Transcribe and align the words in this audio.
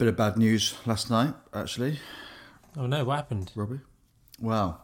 Bit 0.00 0.08
of 0.08 0.16
bad 0.16 0.38
news 0.38 0.74
last 0.86 1.10
night, 1.10 1.34
actually, 1.52 1.98
Oh 2.74 2.86
no, 2.86 3.04
what 3.04 3.16
happened? 3.16 3.52
Robbie. 3.54 3.80
Well, 4.40 4.82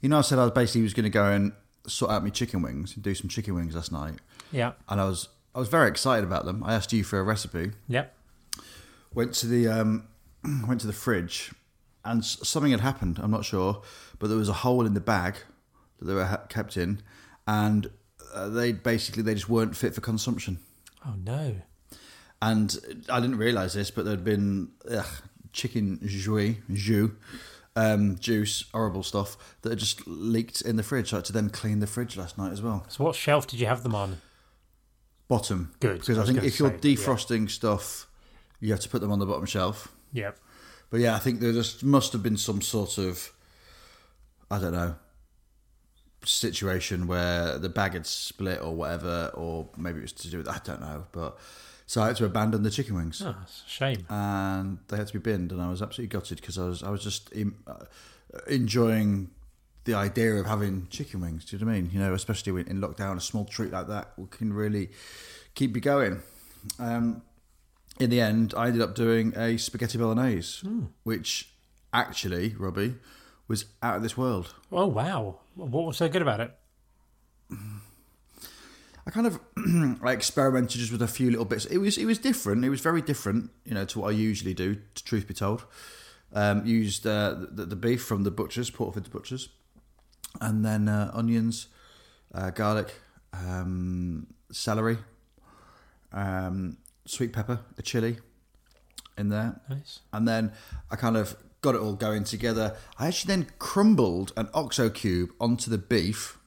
you 0.00 0.08
know, 0.08 0.18
I 0.18 0.20
said 0.20 0.38
I 0.38 0.44
was 0.44 0.52
basically 0.52 0.82
was 0.82 0.94
going 0.94 1.02
to 1.02 1.10
go 1.10 1.24
and 1.32 1.50
sort 1.88 2.12
out 2.12 2.22
my 2.22 2.30
chicken 2.30 2.62
wings 2.62 2.94
and 2.94 3.02
do 3.02 3.16
some 3.16 3.28
chicken 3.28 3.56
wings 3.56 3.74
last 3.74 3.90
night, 3.90 4.14
Yeah. 4.52 4.74
and 4.88 5.00
I 5.00 5.06
was 5.06 5.28
I 5.56 5.58
was 5.58 5.68
very 5.68 5.88
excited 5.88 6.24
about 6.24 6.44
them. 6.44 6.62
I 6.62 6.74
asked 6.74 6.92
you 6.92 7.02
for 7.02 7.18
a 7.18 7.24
recipe. 7.24 7.72
Yep. 7.88 8.14
Went 9.12 9.34
to 9.34 9.48
the 9.48 9.66
um, 9.66 10.06
went 10.68 10.80
to 10.82 10.86
the 10.86 10.92
fridge, 10.92 11.52
and 12.04 12.24
something 12.24 12.70
had 12.70 12.80
happened. 12.80 13.18
I'm 13.20 13.32
not 13.32 13.44
sure, 13.44 13.82
but 14.20 14.28
there 14.28 14.38
was 14.38 14.48
a 14.48 14.52
hole 14.52 14.86
in 14.86 14.94
the 14.94 15.00
bag 15.00 15.34
that 15.98 16.04
they 16.04 16.14
were 16.14 16.26
ha- 16.26 16.46
kept 16.48 16.76
in, 16.76 17.02
and 17.48 17.90
uh, 18.32 18.48
they 18.48 18.70
basically 18.70 19.24
they 19.24 19.34
just 19.34 19.48
weren't 19.48 19.74
fit 19.74 19.96
for 19.96 20.00
consumption. 20.00 20.60
Oh 21.04 21.14
no. 21.20 21.56
And 22.40 23.04
I 23.10 23.20
didn't 23.20 23.38
realise 23.38 23.74
this, 23.74 23.90
but 23.90 24.04
there'd 24.04 24.24
been 24.24 24.70
ugh, 24.88 25.06
chicken 25.52 25.98
jus, 26.04 26.56
jus 26.72 27.10
um, 27.78 28.18
juice, 28.18 28.64
horrible 28.72 29.02
stuff 29.02 29.36
that 29.62 29.70
had 29.70 29.78
just 29.78 30.06
leaked 30.06 30.60
in 30.62 30.76
the 30.76 30.82
fridge. 30.82 31.10
So 31.10 31.16
I 31.16 31.18
had 31.18 31.26
to 31.26 31.32
then 31.32 31.48
clean 31.48 31.78
the 31.78 31.86
fridge 31.86 32.16
last 32.16 32.36
night 32.36 32.52
as 32.52 32.60
well. 32.60 32.84
So 32.88 33.04
what 33.04 33.14
shelf 33.14 33.46
did 33.46 33.60
you 33.60 33.66
have 33.66 33.82
them 33.82 33.94
on? 33.94 34.20
Bottom, 35.28 35.74
Good, 35.78 36.00
because 36.00 36.18
I 36.18 36.22
I, 36.22 36.26
think 36.26 36.38
if 36.42 36.58
you're 36.58 36.70
say, 36.70 36.88
yeah. 36.88 36.96
defrosting 36.96 37.50
stuff, 37.50 38.06
you 38.60 38.72
have 38.72 38.80
to 38.80 38.88
put 38.88 39.00
them 39.00 39.12
on 39.12 39.18
the 39.18 39.26
bottom 39.26 39.44
shelf. 39.44 39.94
Yep. 40.12 40.38
But 40.90 41.00
yeah, 41.00 41.14
I 41.14 41.18
think 41.18 41.40
there 41.40 41.52
just 41.52 41.84
must 41.84 42.14
have 42.14 42.22
been 42.22 42.38
some 42.38 42.62
sort 42.62 42.96
of, 42.96 43.30
I 44.50 44.58
don't 44.58 44.72
know, 44.72 44.96
situation 46.24 47.06
where 47.06 47.58
the 47.58 47.68
bag 47.68 47.92
had 47.92 48.06
split 48.06 48.62
or 48.62 48.74
whatever, 48.74 49.30
or 49.34 49.68
maybe 49.76 49.98
it 49.98 50.02
was 50.02 50.12
to 50.12 50.30
do 50.30 50.38
with 50.38 50.48
I 50.48 50.60
don't 50.64 50.80
know. 50.80 51.04
But 51.12 51.38
so 51.88 52.02
I 52.02 52.08
had 52.08 52.16
to 52.16 52.24
abandon 52.26 52.62
the 52.62 52.70
chicken 52.70 52.94
wings. 52.94 53.20
Oh, 53.24 53.34
it's 53.42 53.64
a 53.66 53.68
shame. 53.68 54.06
and 54.10 54.78
they 54.88 54.96
had 54.96 55.06
to 55.08 55.12
be 55.14 55.18
binned, 55.18 55.50
and 55.52 55.60
I 55.60 55.68
was 55.70 55.80
absolutely 55.82 56.12
gutted 56.16 56.40
because 56.40 56.56
I 56.58 56.66
was 56.66 56.82
I 56.84 56.90
was 56.90 57.02
just 57.02 57.30
em- 57.34 57.56
uh, 57.66 57.86
enjoying 58.46 59.30
the 59.84 59.94
idea 59.94 60.34
of 60.34 60.46
having 60.46 60.86
chicken 60.90 61.20
wings. 61.22 61.44
Do 61.46 61.56
you 61.56 61.60
know 61.60 61.66
what 61.70 61.78
I 61.78 61.80
mean? 61.80 61.90
You 61.92 61.98
know, 62.00 62.12
especially 62.14 62.52
when 62.52 62.68
in 62.68 62.80
lockdown, 62.80 63.16
a 63.16 63.20
small 63.20 63.44
treat 63.46 63.72
like 63.72 63.88
that 63.88 64.12
can 64.30 64.52
really 64.52 64.90
keep 65.54 65.74
you 65.74 65.80
going. 65.80 66.20
Um, 66.78 67.22
in 67.98 68.10
the 68.10 68.20
end, 68.20 68.52
I 68.56 68.66
ended 68.66 68.82
up 68.82 68.94
doing 68.94 69.32
a 69.36 69.56
spaghetti 69.56 69.96
bolognese, 69.98 70.66
which 71.04 71.50
actually, 71.92 72.54
Robbie, 72.58 72.96
was 73.48 73.64
out 73.82 73.96
of 73.96 74.02
this 74.02 74.16
world. 74.16 74.54
Oh 74.70 74.86
wow. 74.86 75.38
What 75.54 75.84
was 75.86 75.96
so 75.96 76.08
good 76.08 76.20
about 76.22 76.40
it? 76.40 76.54
I 79.08 79.10
kind 79.10 79.26
of 79.26 79.40
I 80.04 80.12
experimented 80.12 80.78
just 80.78 80.92
with 80.92 81.00
a 81.00 81.08
few 81.08 81.30
little 81.30 81.46
bits. 81.46 81.64
It 81.64 81.78
was 81.78 81.96
it 81.96 82.04
was 82.04 82.18
different. 82.18 82.62
It 82.62 82.68
was 82.68 82.82
very 82.82 83.00
different, 83.00 83.50
you 83.64 83.72
know, 83.72 83.86
to 83.86 84.00
what 84.00 84.08
I 84.08 84.10
usually 84.10 84.52
do. 84.52 84.76
To 84.94 85.04
truth 85.04 85.26
be 85.26 85.32
told, 85.32 85.64
um, 86.34 86.66
used 86.66 87.06
uh, 87.06 87.36
the, 87.50 87.64
the 87.64 87.74
beef 87.74 88.02
from 88.02 88.24
the 88.24 88.30
butchers, 88.30 88.68
Portford's 88.68 89.08
butchers, 89.08 89.48
and 90.42 90.62
then 90.62 90.88
uh, 90.88 91.10
onions, 91.14 91.68
uh, 92.34 92.50
garlic, 92.50 92.92
um, 93.32 94.26
celery, 94.52 94.98
um, 96.12 96.76
sweet 97.06 97.32
pepper, 97.32 97.60
a 97.78 97.82
chili 97.82 98.18
in 99.16 99.30
there, 99.30 99.58
Nice. 99.70 100.00
and 100.12 100.28
then 100.28 100.52
I 100.90 100.96
kind 100.96 101.16
of 101.16 101.34
got 101.62 101.74
it 101.74 101.80
all 101.80 101.94
going 101.94 102.24
together. 102.24 102.76
I 102.98 103.06
actually 103.06 103.34
then 103.34 103.46
crumbled 103.58 104.34
an 104.36 104.50
oxo 104.52 104.90
cube 104.90 105.30
onto 105.40 105.70
the 105.70 105.78
beef 105.78 106.38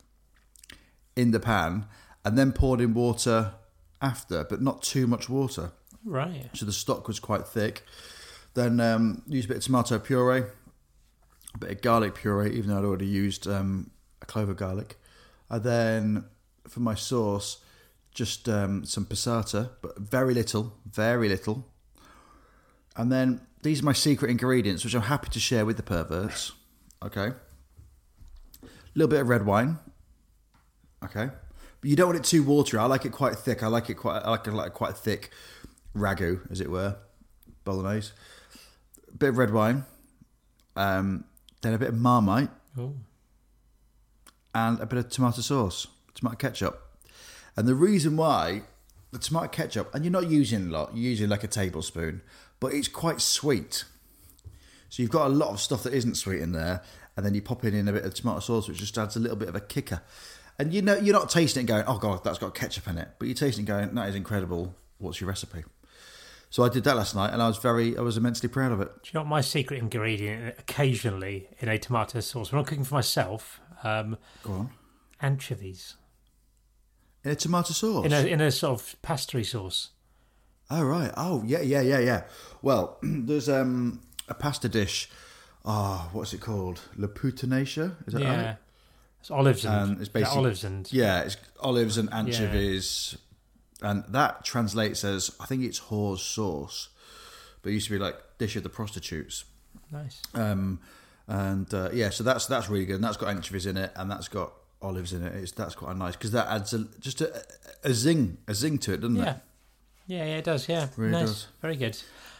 in 1.15 1.31
the 1.31 1.39
pan, 1.39 1.85
and 2.25 2.37
then 2.37 2.51
poured 2.51 2.81
in 2.81 2.93
water 2.93 3.53
after, 4.01 4.43
but 4.43 4.61
not 4.61 4.81
too 4.81 5.07
much 5.07 5.29
water, 5.29 5.71
Right. 6.03 6.49
so 6.53 6.65
the 6.65 6.71
stock 6.71 7.07
was 7.07 7.19
quite 7.19 7.47
thick. 7.47 7.83
Then 8.53 8.79
um, 8.79 9.21
used 9.27 9.45
a 9.45 9.49
bit 9.49 9.57
of 9.57 9.63
tomato 9.63 9.99
puree, 9.99 10.43
a 11.53 11.57
bit 11.57 11.71
of 11.71 11.81
garlic 11.81 12.15
puree, 12.15 12.51
even 12.51 12.69
though 12.69 12.79
I'd 12.79 12.85
already 12.85 13.05
used 13.07 13.47
um, 13.47 13.91
a 14.21 14.25
clove 14.25 14.49
of 14.49 14.57
garlic. 14.57 14.97
And 15.49 15.63
then 15.63 16.25
for 16.67 16.79
my 16.79 16.95
sauce, 16.95 17.57
just 18.13 18.49
um, 18.49 18.83
some 18.85 19.05
passata, 19.05 19.69
but 19.81 19.97
very 19.99 20.33
little, 20.33 20.73
very 20.85 21.29
little. 21.29 21.65
And 22.97 23.11
then 23.11 23.41
these 23.63 23.81
are 23.81 23.85
my 23.85 23.93
secret 23.93 24.31
ingredients, 24.31 24.83
which 24.83 24.93
I'm 24.95 25.03
happy 25.03 25.29
to 25.29 25.39
share 25.39 25.65
with 25.65 25.77
the 25.77 25.83
perverts. 25.83 26.51
Okay. 27.03 27.27
A 28.63 28.67
little 28.95 29.09
bit 29.09 29.21
of 29.21 29.29
red 29.29 29.45
wine. 29.45 29.79
Okay. 31.05 31.29
But 31.81 31.89
you 31.89 31.95
don't 31.95 32.07
want 32.09 32.19
it 32.19 32.23
too 32.23 32.43
watery. 32.43 32.79
I 32.79 32.85
like 32.85 33.05
it 33.05 33.11
quite 33.11 33.35
thick. 33.35 33.63
I 33.63 33.67
like 33.67 33.89
it 33.89 33.95
quite. 33.95 34.21
I 34.23 34.29
like 34.29 34.45
it 34.47 34.53
like 34.53 34.73
quite 34.73 34.95
thick 34.95 35.31
ragu, 35.95 36.49
as 36.51 36.61
it 36.61 36.69
were, 36.69 36.95
bolognese. 37.65 38.11
A 39.11 39.17
bit 39.17 39.29
of 39.29 39.37
red 39.37 39.51
wine. 39.51 39.85
Um, 40.75 41.25
then 41.61 41.73
a 41.73 41.77
bit 41.77 41.89
of 41.89 41.97
marmite 41.99 42.49
Oh. 42.77 42.93
and 44.55 44.79
a 44.79 44.85
bit 44.85 44.99
of 44.99 45.09
tomato 45.09 45.41
sauce, 45.41 45.87
tomato 46.13 46.35
ketchup. 46.37 46.81
And 47.57 47.67
the 47.67 47.75
reason 47.75 48.15
why 48.15 48.63
the 49.11 49.19
tomato 49.19 49.47
ketchup, 49.47 49.93
and 49.93 50.05
you're 50.05 50.11
not 50.11 50.29
using 50.29 50.67
a 50.67 50.71
lot, 50.71 50.95
you're 50.95 51.09
using 51.09 51.29
like 51.29 51.43
a 51.43 51.47
tablespoon, 51.47 52.21
but 52.61 52.73
it's 52.73 52.87
quite 52.87 53.19
sweet. 53.21 53.83
So 54.89 55.01
you've 55.03 55.11
got 55.11 55.27
a 55.27 55.33
lot 55.33 55.49
of 55.49 55.59
stuff 55.59 55.83
that 55.83 55.93
isn't 55.93 56.15
sweet 56.15 56.41
in 56.41 56.53
there, 56.53 56.81
and 57.17 57.25
then 57.25 57.33
you 57.33 57.41
pop 57.41 57.65
in, 57.65 57.73
in 57.73 57.87
a 57.87 57.93
bit 57.93 58.05
of 58.05 58.13
tomato 58.13 58.39
sauce, 58.39 58.67
which 58.69 58.77
just 58.77 58.97
adds 58.97 59.15
a 59.15 59.19
little 59.19 59.37
bit 59.37 59.49
of 59.49 59.55
a 59.55 59.61
kicker. 59.61 60.01
And 60.61 60.71
you 60.71 60.83
know, 60.83 60.95
you're 60.95 61.15
not 61.15 61.31
tasting 61.31 61.63
it 61.63 61.65
going, 61.65 61.83
oh 61.87 61.97
god, 61.97 62.23
that's 62.23 62.37
got 62.37 62.53
ketchup 62.53 62.87
in 62.87 62.99
it, 62.99 63.07
but 63.17 63.27
you're 63.27 63.33
tasting 63.33 63.63
it 63.65 63.67
going, 63.67 63.95
that 63.95 64.09
is 64.09 64.13
incredible. 64.15 64.75
What's 64.99 65.19
your 65.19 65.27
recipe? 65.27 65.63
So 66.51 66.63
I 66.63 66.69
did 66.69 66.83
that 66.83 66.95
last 66.95 67.15
night, 67.15 67.33
and 67.33 67.41
I 67.41 67.47
was 67.47 67.57
very, 67.57 67.97
I 67.97 68.01
was 68.01 68.15
immensely 68.15 68.47
proud 68.47 68.71
of 68.71 68.79
it. 68.79 68.89
Do 69.01 69.01
you 69.05 69.11
know 69.15 69.21
what 69.21 69.29
my 69.29 69.41
secret 69.41 69.79
ingredient 69.79 70.53
occasionally 70.59 71.47
in 71.61 71.67
a 71.67 71.79
tomato 71.79 72.19
sauce 72.19 72.51
when 72.51 72.59
I'm 72.59 72.65
cooking 72.65 72.83
for 72.83 72.93
myself? 72.93 73.59
Um, 73.83 74.17
Go 74.43 74.51
on. 74.53 74.69
anchovies 75.19 75.95
In 77.23 77.31
a 77.31 77.35
tomato 77.35 77.73
sauce. 77.73 78.05
in 78.05 78.13
a 78.13 78.21
in 78.27 78.39
a 78.41 78.51
sort 78.51 78.79
of 78.79 79.01
pastry 79.01 79.43
sauce. 79.43 79.89
Oh 80.69 80.83
right. 80.83 81.11
Oh 81.17 81.41
yeah, 81.43 81.61
yeah, 81.61 81.81
yeah, 81.81 81.99
yeah. 81.99 82.23
Well, 82.61 82.99
there's 83.01 83.49
um 83.49 84.01
a 84.29 84.35
pasta 84.35 84.69
dish. 84.69 85.09
Oh, 85.65 86.09
what's 86.13 86.33
it 86.33 86.41
called? 86.41 86.81
La 86.97 87.07
puttanacia? 87.07 87.95
Is 88.05 88.13
that 88.13 88.21
yeah, 88.21 88.45
right? 88.45 88.57
It's 89.21 89.31
olives 89.31 89.63
and 89.65 89.73
Um, 89.73 89.91
it's 90.01 90.09
yeah, 90.09 90.13
basically- 90.13 90.37
olives 90.37 90.63
and 90.65 90.91
Yeah, 90.93 91.21
it's 91.21 91.37
olives 91.61 91.97
and 91.97 92.11
anchovies, 92.13 93.17
and 93.81 94.03
that 94.09 94.43
translates 94.43 95.03
as 95.03 95.31
I 95.39 95.45
think 95.45 95.63
it's 95.63 95.79
whore's 95.89 96.21
sauce, 96.21 96.89
but 97.61 97.69
it 97.69 97.73
used 97.73 97.87
to 97.87 97.93
be 97.93 97.99
like 97.99 98.15
dish 98.37 98.55
of 98.55 98.63
the 98.63 98.69
prostitutes. 98.69 99.45
nice. 99.91 100.21
Um, 100.33 100.79
and 101.27 101.71
uh, 101.73 101.89
yeah, 101.93 102.09
so 102.09 102.23
that's 102.23 102.45
that's 102.47 102.69
really 102.69 102.85
good, 102.85 102.95
and 102.95 103.03
that's 103.03 103.17
got 103.17 103.29
anchovies 103.29 103.65
in 103.65 103.77
it, 103.77 103.91
and 103.95 104.09
that's 104.11 104.27
got 104.27 104.51
olives 104.81 105.13
in 105.13 105.23
it. 105.23 105.33
It's 105.35 105.51
that's 105.51 105.75
quite 105.75 105.95
nice 105.95 106.15
because 106.15 106.31
that 106.31 106.47
adds 106.47 106.73
a, 106.73 106.85
just 106.99 107.21
a, 107.21 107.43
a 107.83 107.93
zing, 107.93 108.37
a 108.47 108.53
zing 108.55 108.79
to 108.79 108.93
it, 108.93 109.01
doesn't 109.01 109.15
Yeah, 109.15 109.31
it? 109.31 109.37
yeah, 110.07 110.25
yeah. 110.25 110.37
It 110.37 110.43
does. 110.43 110.67
Yeah, 110.67 110.87
Really 110.97 111.11
nice. 111.13 111.27
does. 111.29 111.47
Very 111.61 111.75
good. 111.75 111.97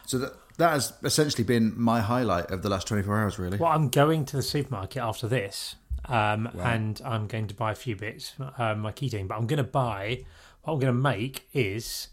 So 0.08 0.18
that 0.18 0.34
that 0.58 0.72
has 0.72 0.94
essentially 1.04 1.44
been 1.44 1.74
my 1.80 2.02
highlight 2.02 2.50
of 2.52 2.64
the 2.64 2.70
last 2.70 2.88
twenty 2.88 3.04
four 3.04 3.18
hours, 3.20 3.38
really. 3.40 3.58
Well, 3.58 3.72
I'm 3.72 3.90
going 3.90 4.26
to 4.26 4.36
the 4.36 4.42
supermarket 4.44 5.02
after 5.02 5.28
this, 5.28 5.76
um, 6.06 6.48
and 6.60 7.02
I'm 7.06 7.28
going 7.28 7.48
to 7.48 7.54
buy 7.56 7.72
a 7.72 7.76
few 7.76 7.96
bits, 7.96 8.34
um, 8.58 8.80
my 8.80 8.92
keto, 8.92 9.28
but 9.28 9.36
I'm 9.38 9.48
going 9.48 9.58
to 9.58 9.64
buy. 9.64 10.26
What 10.64 10.74
I'm 10.74 10.80
going 10.80 10.94
to 10.94 11.00
make 11.02 11.48
is 11.54 12.10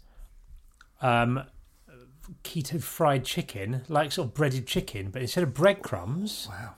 um, 1.01 1.43
keto 2.43 2.81
fried 2.81 3.25
chicken, 3.25 3.83
like 3.87 4.11
sort 4.11 4.27
of 4.29 4.33
breaded 4.33 4.67
chicken, 4.67 5.09
but 5.11 5.21
instead 5.21 5.43
of 5.43 5.53
breadcrumbs, 5.53 6.47
Wow. 6.49 6.75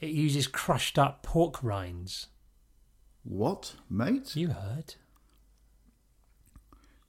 it 0.00 0.10
uses 0.10 0.46
crushed 0.46 0.98
up 0.98 1.22
pork 1.22 1.62
rinds. 1.62 2.26
What, 3.22 3.74
mate? 3.88 4.34
You 4.36 4.48
heard? 4.48 4.94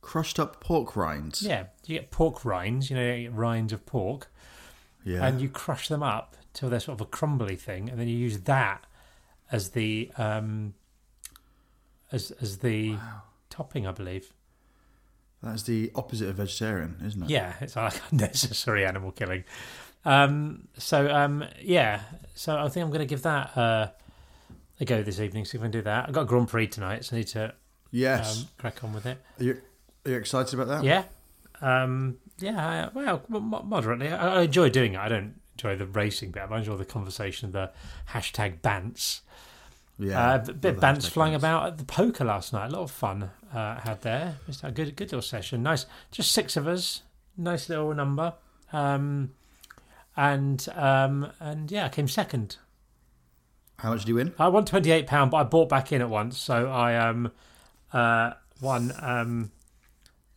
Crushed 0.01 0.40
up 0.40 0.59
pork 0.62 0.96
rinds. 0.96 1.44
Yeah, 1.44 1.66
you 1.85 2.00
get 2.00 2.09
pork 2.12 2.44
rinds, 2.44 2.90
you 2.90 2.96
know, 2.96 3.13
you 3.13 3.30
rinds 3.30 3.72
of 3.72 3.86
pork, 3.86 4.31
Yeah. 5.04 5.25
and 5.25 5.39
you 5.39 5.48
crush 5.48 5.88
them 5.88 6.01
up 6.01 6.36
till 6.54 6.69
they're 6.69 6.80
sort 6.80 7.00
of 7.00 7.07
a 7.07 7.10
crumbly 7.10 7.56
thing, 7.56 7.89
and 7.89 8.00
then 8.00 8.07
you 8.07 8.18
use 8.18 8.42
that 8.42 8.86
as 9.51 9.69
the 9.69 10.12
um, 10.18 10.74
as 12.12 12.31
as 12.42 12.59
the 12.59 12.95
topping, 13.50 13.86
I 13.88 13.92
believe. 13.92 14.33
That's 15.44 15.63
the 15.63 15.92
opposite 15.95 16.30
of 16.30 16.36
vegetarian, 16.36 16.98
isn't 17.03 17.24
it? 17.24 17.30
Yeah, 17.30 17.53
it's 17.62 17.75
like 17.75 17.94
unnecessary 18.12 18.86
animal 18.86 19.12
killing. 19.12 19.44
Um, 20.06 20.68
so 20.77 21.09
um, 21.13 21.44
yeah, 21.62 22.01
so 22.36 22.57
I 22.57 22.69
think 22.69 22.83
I'm 22.83 22.89
going 22.92 23.00
to 23.00 23.06
give 23.07 23.24
that 23.24 23.57
uh, 23.57 23.88
a 24.80 24.86
go 24.86 25.01
this 25.03 25.19
evening. 25.19 25.45
See 25.45 25.57
if 25.57 25.62
I 25.62 25.65
can 25.65 25.71
do 25.71 25.81
that. 25.81 26.07
I've 26.07 26.13
got 26.13 26.21
a 26.21 26.25
Grand 26.25 26.47
Prix 26.47 26.68
tonight, 26.68 27.06
so 27.06 27.15
I 27.15 27.19
need 27.19 27.27
to 27.30 27.54
Yes. 27.92 28.42
um, 28.42 28.47
crack 28.57 28.83
on 28.83 28.94
with 28.94 29.06
it. 29.06 29.18
are, 29.39 29.44
you, 29.44 29.62
are 30.06 30.12
you 30.12 30.18
excited 30.18 30.54
about 30.54 30.68
that? 30.69 30.83
Yeah, 30.83 31.04
um, 31.62 32.18
yeah. 32.39 32.89
I- 32.95 32.97
Well, 32.97 33.24
moderately. 33.30 34.09
I, 34.09 34.38
I 34.38 34.42
enjoy 34.44 34.69
doing 34.69 34.94
it. 34.94 35.00
I 35.00 35.09
don't 35.09 35.41
enjoy 35.53 35.75
the 35.75 35.86
racing 35.86 36.31
bit. 36.31 36.44
I 36.50 36.57
enjoy 36.57 36.75
the 36.77 36.86
conversation, 36.86 37.48
of 37.48 37.53
the 37.53 37.71
hashtag 38.12 38.62
bants. 38.62 39.21
Yeah. 40.00 40.33
uh, 40.33 40.45
a 40.48 40.53
bit 40.53 40.77
bants 40.77 41.09
flying 41.09 41.33
bants. 41.33 41.38
about 41.38 41.68
at 41.68 41.77
the 41.77 41.83
poker 41.86 42.25
last 42.25 42.53
night. 42.53 42.68
A 42.68 42.74
lot 42.74 42.81
of 42.83 42.92
fun 42.92 43.30
uh, 43.53 43.80
had 43.80 44.01
there. 44.01 44.38
Just 44.48 44.63
a 44.63 44.71
good, 44.71 44.95
good 44.95 45.07
little 45.09 45.21
session. 45.21 45.62
Nice, 45.63 45.86
just 46.12 46.31
six 46.31 46.57
of 46.57 46.68
us. 46.68 47.03
Nice 47.38 47.69
little 47.69 47.94
number. 47.94 48.33
um, 48.74 49.31
and 50.18 50.68
um, 50.75 51.31
and 51.39 51.71
yeah, 51.71 51.86
I 51.86 51.89
came 51.89 52.07
second. 52.07 52.57
How 53.80 53.92
much 53.92 54.01
did 54.01 54.09
you 54.09 54.15
win? 54.15 54.33
I 54.38 54.47
won 54.50 54.65
twenty 54.65 54.92
eight 54.92 55.07
pound, 55.07 55.31
but 55.31 55.38
I 55.38 55.44
bought 55.44 55.69
back 55.69 55.92
in 55.92 56.01
at 56.01 56.09
once, 56.09 56.38
so 56.38 56.69
I 56.69 56.95
um 56.97 57.31
uh 57.94 58.33
won 58.59 58.92
um 59.00 59.51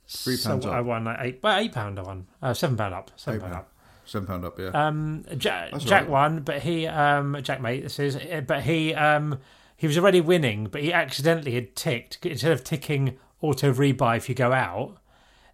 Three 0.06 0.36
so 0.36 0.50
pounds 0.50 0.66
I 0.66 0.80
won 0.80 1.04
like 1.04 1.18
eight, 1.20 1.40
well, 1.42 1.58
eight 1.58 1.72
pound. 1.72 1.98
I 1.98 2.02
won 2.02 2.26
uh, 2.42 2.54
seven 2.54 2.76
pound 2.76 2.94
up, 2.94 3.10
seven 3.16 3.40
pound. 3.40 3.54
up. 3.54 3.68
Seven 4.06 4.26
pound 4.26 4.44
up, 4.44 4.58
yeah. 4.58 4.68
Um, 4.68 5.24
Jack, 5.36 5.72
That's 5.72 5.84
Jack 5.84 6.02
right. 6.02 6.10
won, 6.10 6.40
but 6.40 6.62
he 6.62 6.86
um 6.86 7.38
Jack 7.42 7.60
mate 7.60 7.82
this 7.82 7.98
is, 7.98 8.16
uh, 8.16 8.42
but 8.46 8.62
he 8.62 8.94
um 8.94 9.38
he 9.76 9.86
was 9.86 9.98
already 9.98 10.20
winning, 10.20 10.66
but 10.66 10.82
he 10.82 10.92
accidentally 10.92 11.54
had 11.54 11.74
ticked 11.74 12.24
instead 12.24 12.52
of 12.52 12.64
ticking 12.64 13.18
auto 13.40 13.72
rebuy 13.72 14.16
if 14.16 14.28
you 14.28 14.34
go 14.34 14.52
out. 14.52 14.96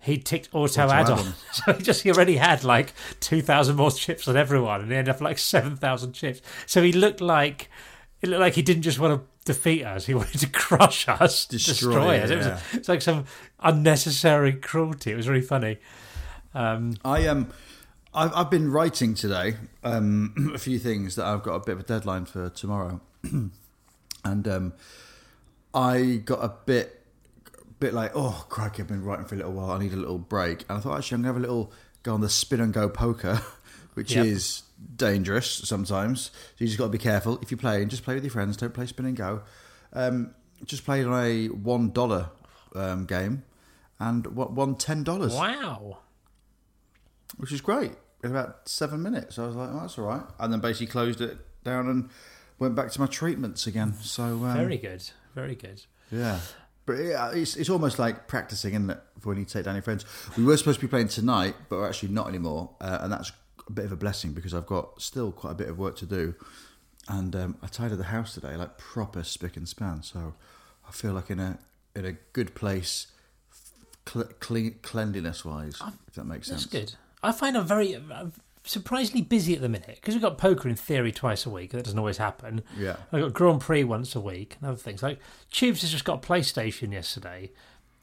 He 0.03 0.17
ticked 0.17 0.49
auto, 0.53 0.85
Auto 0.85 0.93
add 0.93 1.11
on, 1.11 1.35
so 1.53 1.75
he 1.75 1.83
just 1.83 2.03
he 2.03 2.11
already 2.11 2.37
had 2.37 2.65
like 2.65 2.93
two 3.21 3.43
thousand 3.43 3.77
more 3.77 3.91
chips 3.91 4.25
than 4.25 4.37
everyone, 4.37 4.81
and 4.81 4.91
he 4.91 4.97
ended 4.97 5.15
up 5.15 5.21
like 5.21 5.39
seven 5.39 5.77
thousand 5.77 6.13
chips. 6.13 6.41
So 6.67 6.83
he 6.83 6.93
looked 6.93 7.21
like 7.21 7.69
it 8.23 8.29
looked 8.29 8.41
like 8.41 8.55
he 8.55 8.63
didn't 8.63 8.83
just 8.83 8.99
want 8.99 9.21
to 9.21 9.53
defeat 9.53 9.85
us; 9.85 10.07
he 10.07 10.15
wanted 10.21 10.39
to 10.39 10.49
crush 10.49 11.07
us, 11.09 11.47
Destroy 11.47 11.73
destroy, 11.73 12.15
it, 12.15 12.23
us. 12.25 12.31
It 12.31 12.37
was 12.37 12.47
yeah. 12.47 12.61
it's 12.73 12.89
like 12.89 13.03
some 13.03 13.27
unnecessary 13.61 14.55
cruelty. 14.55 15.13
It 15.13 15.17
was 15.17 15.29
really 15.29 15.43
funny. 15.43 15.79
Um, 16.55 16.95
I 17.05 17.27
um, 17.29 17.49
I've, 18.15 18.33
I've 18.35 18.51
been 18.51 18.71
writing 18.73 19.15
today 19.15 19.55
um, 19.85 20.51
a 20.55 20.59
few 20.59 20.79
things 20.79 21.17
that 21.17 21.27
I've 21.27 21.43
got 21.43 21.55
a 21.55 21.61
bit 21.61 21.73
of 21.73 21.81
a 21.81 21.83
deadline 21.85 22.25
for 22.25 22.49
tomorrow, 22.51 23.01
and 24.25 24.49
um, 24.49 24.73
I 25.73 26.21
got 26.25 26.43
a 26.43 26.53
bit, 26.67 27.03
bit 27.79 27.95
like, 27.95 28.13
oh 28.15 28.47
crikey, 28.49 28.83
I've 28.83 28.89
been 28.89 29.05
writing 29.05 29.27
for 29.27 29.35
a 29.37 29.39
little 29.39 29.53
while. 29.53 29.71
I 29.71 29.79
need 29.79 29.93
a 29.93 29.97
little 29.97 30.19
break, 30.19 30.65
and 30.69 30.79
I 30.79 30.81
thought 30.81 30.99
actually 30.99 31.17
I'm 31.17 31.23
gonna 31.23 31.35
have 31.35 31.37
a 31.37 31.47
little 31.47 31.73
go 32.03 32.15
on 32.15 32.21
the 32.21 32.29
spin 32.29 32.61
and 32.61 32.73
go 32.73 32.89
poker, 32.89 33.41
which 33.95 34.13
Yep. 34.15 34.27
is 34.27 34.63
dangerous 34.97 35.49
sometimes. 35.51 36.23
So 36.23 36.31
you 36.59 36.67
just 36.67 36.79
got 36.79 36.85
to 36.87 36.91
be 36.91 36.99
careful 36.99 37.39
if 37.43 37.51
you're 37.51 37.59
playing. 37.59 37.91
Just 37.91 38.03
play 38.05 38.15
with 38.15 38.25
your 38.25 38.31
friends. 38.33 38.57
Don't 38.57 38.73
play 38.75 38.87
spin 38.87 39.07
and 39.07 39.17
go. 39.17 39.43
Um, 39.93 40.35
just 40.65 40.85
played 40.85 41.07
on 41.07 41.25
a 41.25 41.47
one 41.49 41.91
dollar 41.91 42.31
um, 42.75 43.05
game, 43.07 43.45
and 43.99 44.27
what 44.29 44.53
won 44.53 44.75
ten 44.75 45.05
dollars 45.05 45.35
wow. 45.35 45.99
Which 47.37 47.53
is 47.53 47.61
great. 47.61 47.93
In 48.23 48.31
about 48.31 48.69
seven 48.69 49.03
minutes, 49.03 49.39
I 49.39 49.47
was 49.47 49.57
like, 49.57 49.71
"Oh, 49.73 49.81
that's 49.81 49.99
all 49.99 50.07
right," 50.07 50.23
and 50.39 50.53
then 50.53 50.61
basically 50.61 50.89
closed 50.89 51.21
it 51.21 51.39
down 51.65 51.89
and 51.89 52.11
went 52.59 52.75
back 52.75 52.91
to 52.93 53.01
my 53.01 53.07
treatments 53.07 53.67
again. 53.67 53.95
So 54.03 54.23
um, 54.25 54.55
Very 54.57 54.77
good. 54.79 55.03
Very 55.35 55.55
good. 55.55 55.83
yeah, 56.11 56.41
but 56.87 56.95
yeah, 56.95 57.31
it's 57.33 57.57
it's 57.57 57.71
almost 57.71 57.99
like 57.99 58.29
practicing, 58.29 58.75
isn't 58.75 58.91
it, 58.91 59.01
for 59.21 59.29
when 59.31 59.39
you 59.39 59.45
take 59.45 59.65
down 59.65 59.75
your 59.75 59.83
friends? 59.83 60.05
We 60.37 60.45
were 60.45 60.57
supposed 60.57 60.81
to 60.81 60.87
be 60.87 60.91
playing 60.91 61.09
tonight, 61.09 61.55
but 61.69 61.77
we're 61.77 61.89
actually 61.89 62.11
not 62.13 62.29
anymore, 62.29 62.71
uh, 62.81 62.99
and 63.01 63.13
that's 63.13 63.33
a 63.67 63.73
bit 63.73 63.85
of 63.87 63.93
a 63.93 63.97
blessing 63.97 64.33
because 64.33 64.53
I've 64.53 64.67
got 64.67 65.01
still 65.01 65.33
quite 65.33 65.53
a 65.53 65.55
bit 65.55 65.69
of 65.69 65.79
work 65.79 65.97
to 65.99 66.07
do, 66.07 66.35
and 67.09 67.35
um, 67.37 67.57
I 67.63 67.69
tidied 67.69 67.99
the 67.99 68.05
house 68.05 68.35
today, 68.35 68.55
like 68.57 68.77
proper 68.77 69.23
spick 69.23 69.57
and 69.57 69.67
span. 69.69 70.03
So 70.03 70.35
I 70.87 70.91
feel 70.93 71.13
like 71.15 71.31
in 71.31 71.41
a 71.41 71.59
in 71.97 72.05
a 72.05 72.13
good 72.35 72.55
place, 72.55 73.07
cl- 74.07 74.29
clean 74.41 74.77
cleanliness 74.83 75.45
wise, 75.45 75.81
if 76.09 76.15
that 76.15 76.25
makes 76.25 76.49
sense. 76.49 76.67
That's 76.67 76.91
good. 76.91 76.95
I 77.23 77.33
find 77.33 77.57
I'm 77.57 77.67
very 77.67 77.97
uh, 77.97 78.27
surprisingly 78.65 79.23
busy 79.23 79.55
at 79.55 79.61
the 79.61 79.69
minute 79.69 79.97
because 80.01 80.15
we've 80.15 80.23
got 80.23 80.39
poker 80.39 80.69
in 80.69 80.77
theory 80.77 81.13
twice 81.13 81.47
a 81.47 81.51
week. 81.51 81.71
That 81.73 81.85
doesn't 81.85 81.99
always 81.99 82.19
happen. 82.19 82.63
Yeah. 82.79 82.97
I've 83.13 83.21
got 83.23 83.33
Grand 83.35 83.61
Prix 83.61 83.85
once 83.85 84.15
a 84.15 84.21
week 84.21 84.57
and 84.61 84.69
other 84.69 84.79
things. 84.79 85.03
Like 85.03 85.19
Tubes 85.51 85.83
has 85.83 85.91
just 85.91 86.05
got 86.05 86.25
a 86.25 86.27
PlayStation 86.27 86.93
yesterday, 86.93 87.51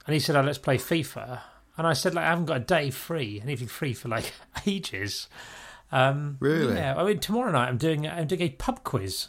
and 0.05 0.13
he 0.13 0.19
said, 0.19 0.35
"Oh, 0.35 0.41
let's 0.41 0.57
play 0.57 0.77
FIFA." 0.77 1.39
And 1.77 1.85
I 1.87 1.93
said, 1.93 2.13
"Like 2.15 2.25
I 2.25 2.29
haven't 2.29 2.45
got 2.45 2.57
a 2.57 2.61
day 2.61 2.89
free, 2.91 3.39
anything 3.43 3.67
free 3.67 3.93
for 3.93 4.07
like 4.09 4.33
ages." 4.65 5.27
Um, 5.91 6.37
Really? 6.39 6.75
Yeah. 6.75 6.95
I 6.97 7.03
mean, 7.05 7.19
tomorrow 7.19 7.51
night 7.51 7.67
I'm 7.69 7.77
doing 7.77 8.07
I'm 8.07 8.27
doing 8.27 8.41
a 8.41 8.49
pub 8.49 8.83
quiz. 8.83 9.27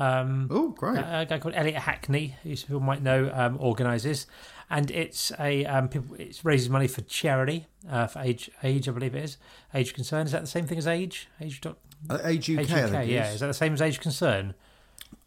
Um, 0.00 0.46
Oh, 0.50 0.68
great. 0.68 0.96
a 0.96 1.26
guy 1.28 1.38
called 1.40 1.54
Elliot 1.56 1.74
Hackney, 1.82 2.36
who 2.44 2.50
people 2.56 2.78
might 2.80 3.02
know, 3.02 3.32
um, 3.34 3.56
organises, 3.60 4.26
and 4.70 4.90
it's 4.90 5.32
a 5.38 5.64
um, 5.66 5.88
people, 5.88 6.14
it 6.16 6.40
raises 6.44 6.68
money 6.68 6.88
for 6.88 7.00
charity 7.02 7.66
uh, 7.90 8.06
for 8.06 8.20
age 8.20 8.50
age 8.62 8.88
I 8.88 8.92
believe 8.92 9.14
it 9.14 9.24
is 9.24 9.36
age 9.74 9.94
concern. 9.94 10.26
Is 10.26 10.32
that 10.32 10.40
the 10.42 10.46
same 10.46 10.66
thing 10.66 10.78
as 10.78 10.86
age 10.86 11.28
age 11.40 11.60
dot 11.60 11.78
Uh, 12.08 12.18
Age 12.24 12.48
UK, 12.50 12.58
age 12.60 12.70
UK? 12.72 13.06
Yeah, 13.08 13.28
is. 13.28 13.34
is 13.34 13.40
that 13.40 13.46
the 13.48 13.54
same 13.54 13.72
as 13.74 13.82
age 13.82 14.00
concern? 14.00 14.54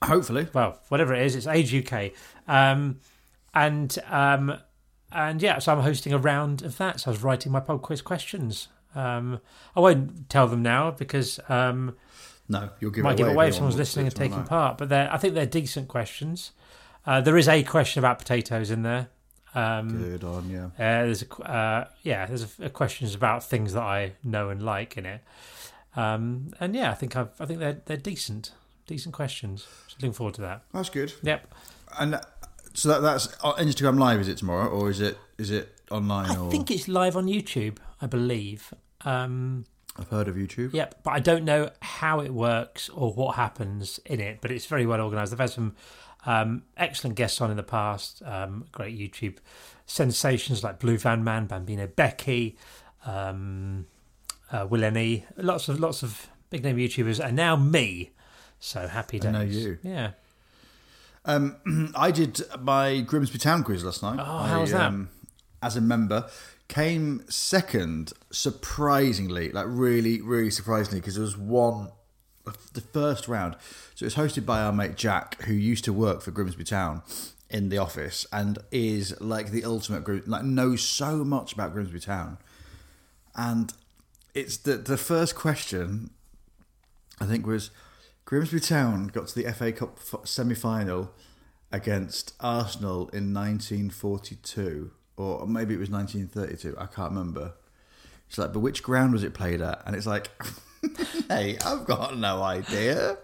Hopefully. 0.04 0.48
Well, 0.54 0.80
whatever 0.90 1.14
it 1.14 1.22
is, 1.26 1.36
it's 1.36 1.48
age 1.48 1.74
UK, 1.76 2.12
um, 2.48 3.00
and 3.54 3.98
um, 4.10 4.58
and 5.12 5.42
yeah, 5.42 5.60
so 5.60 5.74
I'm 5.74 5.82
hosting 5.82 6.14
a 6.14 6.18
round 6.18 6.62
of 6.64 6.78
that. 6.78 7.02
So 7.02 7.12
I 7.12 7.14
was 7.14 7.24
writing 7.24 7.52
my 7.52 7.60
pub 7.60 7.82
quiz 7.82 8.02
questions. 8.02 8.68
Um, 8.96 9.40
I 9.76 9.80
won't 9.80 10.30
tell 10.30 10.48
them 10.48 10.62
now 10.62 10.92
because 10.92 11.40
um, 11.50 11.96
No, 12.50 12.70
you'll 12.80 12.92
give 12.92 13.04
might 13.04 13.18
give 13.18 13.28
away. 13.28 13.50
if 13.50 13.56
someone's 13.56 13.78
listening 13.78 14.06
and 14.08 14.16
taking 14.16 14.44
part. 14.44 14.78
But 14.78 14.90
they're, 14.90 15.12
I 15.12 15.18
think 15.18 15.34
they're 15.34 15.46
decent 15.46 15.88
questions. 15.88 16.52
Uh, 17.06 17.22
there 17.22 17.38
is 17.38 17.48
a 17.48 17.64
question 17.64 18.00
about 18.00 18.20
potatoes 18.20 18.70
in 18.72 18.84
there. 18.84 19.10
Um, 19.53 20.01
Good 20.01 20.24
on, 20.24 20.50
yeah. 20.50 20.65
uh, 20.65 21.06
there's 21.06 21.24
a 21.24 21.44
uh, 21.44 21.88
yeah, 22.03 22.25
there's 22.25 22.44
a, 22.59 22.65
a 22.65 22.69
questions 22.69 23.13
about 23.13 23.44
things 23.44 23.74
that 23.74 23.83
I 23.83 24.13
know 24.24 24.50
and 24.50 24.63
like 24.63 24.98
in 24.98 25.06
it. 25.06 25.21
Um, 25.95 26.53
and 26.59 26.74
yeah, 26.75 26.92
I 26.92 26.94
think 26.94 27.15
I've, 27.15 27.30
I 27.39 27.45
think 27.45 27.59
they're 27.59 27.81
they're 27.86 27.98
decent, 27.98 28.51
decent 28.88 29.13
questions. 29.13 29.68
So 29.88 29.95
looking 30.00 30.13
forward 30.13 30.36
to 30.36 30.42
that. 30.42 30.62
That's 30.74 30.89
good. 30.89 31.13
Yep. 31.24 31.53
And 32.00 32.15
uh, 32.15 32.21
so 32.74 32.89
that, 32.89 33.01
that's 33.01 33.27
Instagram 33.27 34.00
Live, 34.00 34.21
is 34.21 34.30
it 34.30 34.38
tomorrow, 34.38 34.69
or 34.69 34.89
is 34.89 35.01
it 35.01 35.18
is 35.38 35.51
it 35.51 35.75
online? 35.89 36.31
I 36.31 36.38
or 36.38 36.50
think 36.50 36.71
it's 36.71 36.88
live 36.88 37.18
on 37.18 37.25
YouTube. 37.25 37.77
I 38.01 38.07
believe. 38.07 38.74
Um, 39.04 39.65
I've 40.00 40.07
heard 40.07 40.30
of 40.30 40.36
YouTube. 40.36 40.74
Yep, 40.74 41.01
but 41.04 41.12
I 41.12 41.19
don't 41.19 41.44
know 41.44 41.69
how 41.81 42.21
it 42.21 42.33
works 42.33 42.88
or 42.89 43.12
what 43.12 43.36
happens 43.36 44.00
in 44.06 44.21
it. 44.21 44.39
But 44.42 44.51
it's 44.51 44.65
very 44.65 44.86
well 44.86 45.01
organised. 45.01 45.31
They've 45.31 45.39
had 45.39 45.50
some 45.50 45.75
um, 46.25 46.63
excellent 46.77 47.15
guests 47.15 47.41
on 47.41 47.51
in 47.51 47.57
the 47.57 47.63
past. 47.63 48.21
Um, 48.25 48.65
great 48.71 48.97
YouTube 48.97 49.38
sensations 49.85 50.63
like 50.63 50.79
Blue 50.79 50.97
Van 50.97 51.23
Man, 51.23 51.47
Bambino 51.47 51.88
Becky, 51.88 52.57
um, 53.06 53.88
uh, 54.51 54.65
Will 54.69 54.83
Ennie, 54.83 55.25
lots 55.38 55.68
of 55.69 55.79
lots 55.79 56.03
of 56.03 56.27
big 56.50 56.63
name 56.63 56.77
YouTubers, 56.77 57.23
and 57.23 57.35
now 57.35 57.56
me. 57.56 58.12
So 58.59 58.88
happy 58.88 59.19
days. 59.19 59.29
I 59.29 59.31
know 59.31 59.41
you. 59.41 59.79
Yeah. 59.81 60.12
Um, 61.25 61.91
I 61.95 62.12
did 62.12 62.41
my 62.59 63.01
Grimsby 63.01 63.39
Town 63.39 63.63
quiz 63.63 63.83
last 63.83 64.03
night. 64.03 64.19
Oh, 64.19 64.44
how 64.44 64.62
was 64.62 64.71
that? 64.71 64.81
Um, 64.81 65.09
as 65.63 65.75
a 65.75 65.81
member, 65.81 66.27
came 66.68 67.23
second, 67.29 68.13
surprisingly, 68.31 69.51
like 69.51 69.65
really, 69.68 70.21
really 70.21 70.50
surprisingly, 70.50 70.99
because 70.99 71.16
there 71.16 71.23
was 71.23 71.37
one, 71.37 71.90
the 72.73 72.81
first 72.81 73.28
round. 73.28 73.56
So 74.02 74.06
it 74.06 74.18
was 74.18 74.34
hosted 74.34 74.48
by 74.48 74.64
our 74.64 74.74
mate 74.74 74.96
Jack, 74.96 75.44
who 75.44 75.54
used 75.54 75.84
to 75.84 75.94
work 75.94 76.24
for 76.24 76.31
Grimsby 76.31 76.64
Town 76.64 77.04
in 77.52 77.70
the 77.70 77.78
office 77.78 78.26
and 78.34 78.58
is 78.72 79.14
like 79.22 79.52
the 79.52 79.64
ultimate 79.64 80.04
group, 80.04 80.24
like 80.26 80.44
knows 80.44 80.81
so 80.81 81.24
much 81.24 81.54
about 81.54 81.72
Grimsby 81.72 82.00
Town. 82.00 82.40
And 83.36 83.72
it's 84.34 84.58
the 84.58 84.78
the 84.78 84.98
first 84.98 85.36
question 85.36 86.10
I 87.20 87.28
think 87.28 87.46
was 87.46 87.70
Grimsby 88.26 88.62
Town 88.62 89.06
got 89.06 89.28
to 89.28 89.40
the 89.40 89.54
FA 89.54 89.72
Cup 89.72 90.00
semi 90.24 90.56
final 90.56 91.12
against 91.72 92.34
Arsenal 92.40 93.08
in 93.10 93.36
1942, 93.36 94.90
or 95.16 95.46
maybe 95.46 95.76
it 95.76 95.80
was 95.80 95.92
1932. 95.92 96.76
I 96.76 96.88
can't 96.88 97.12
remember. 97.12 97.54
It's 98.28 98.40
like, 98.40 98.52
but 98.52 98.62
which 98.62 98.81
ground 98.81 99.14
was 99.14 99.24
it 99.24 99.36
played 99.36 99.62
at? 99.62 99.84
And 99.86 99.96
it's 99.96 100.08
like, 100.08 100.31
hey, 101.30 101.57
I've 101.64 101.85
got 101.85 102.18
no 102.18 102.42
idea. 102.42 103.18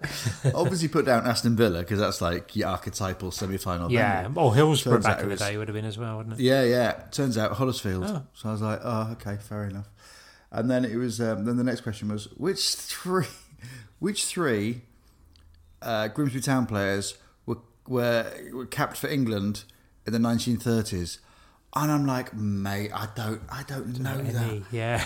Obviously, 0.53 0.87
put 0.87 1.05
down 1.05 1.25
Aston 1.25 1.55
Villa 1.55 1.79
because 1.79 1.99
that's 1.99 2.21
like 2.21 2.55
your 2.55 2.67
archetypal 2.69 3.31
semi 3.31 3.57
final. 3.57 3.91
Yeah. 3.91 4.29
Or 4.35 4.53
Hillsborough 4.53 4.93
Turns 4.95 5.05
back 5.05 5.19
in 5.19 5.25
the 5.25 5.31
was- 5.31 5.39
day 5.39 5.57
would 5.57 5.67
have 5.67 5.75
been 5.75 5.85
as 5.85 5.97
well, 5.97 6.17
wouldn't 6.17 6.39
it? 6.39 6.43
Yeah, 6.43 6.63
yeah. 6.63 6.91
Turns 7.11 7.37
out 7.37 7.53
Huddersfield. 7.53 8.03
Oh. 8.05 8.23
So 8.33 8.49
I 8.49 8.51
was 8.51 8.61
like, 8.61 8.79
oh, 8.83 9.09
okay, 9.13 9.37
fair 9.37 9.65
enough. 9.65 9.89
And 10.51 10.69
then 10.69 10.85
it 10.85 10.95
was. 10.97 11.19
Um, 11.19 11.45
then 11.45 11.57
the 11.57 11.63
next 11.63 11.81
question 11.81 12.09
was, 12.09 12.25
which 12.37 12.75
three, 12.75 13.25
which 13.99 14.25
three 14.25 14.81
uh, 15.81 16.09
Grimsby 16.09 16.41
Town 16.41 16.67
players 16.67 17.17
were 17.45 17.57
were, 17.87 18.31
were 18.53 18.65
capped 18.67 18.97
for 18.97 19.07
England 19.07 19.63
in 20.05 20.13
the 20.13 20.19
1930s? 20.19 21.17
And 21.75 21.91
I'm 21.91 22.05
like, 22.07 22.33
mate, 22.33 22.91
I 22.93 23.07
don't, 23.15 23.41
I 23.51 23.63
don't 23.67 23.99
know 23.99 24.17
that. 24.21 24.35
Any- 24.43 24.63
Yeah. 24.71 25.03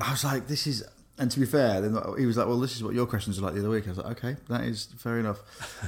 I 0.00 0.10
was 0.12 0.24
like, 0.24 0.46
this 0.48 0.66
is. 0.66 0.82
And 1.18 1.30
to 1.30 1.40
be 1.40 1.46
fair, 1.46 1.80
then 1.80 1.96
he 2.18 2.26
was 2.26 2.36
like, 2.36 2.46
"Well, 2.46 2.60
this 2.60 2.76
is 2.76 2.84
what 2.84 2.94
your 2.94 3.06
questions 3.06 3.38
are 3.38 3.42
like 3.42 3.54
the 3.54 3.60
other 3.60 3.70
week." 3.70 3.86
I 3.86 3.90
was 3.90 3.98
like, 3.98 4.18
"Okay, 4.18 4.36
that 4.48 4.64
is 4.64 4.88
fair 4.98 5.18
enough." 5.18 5.40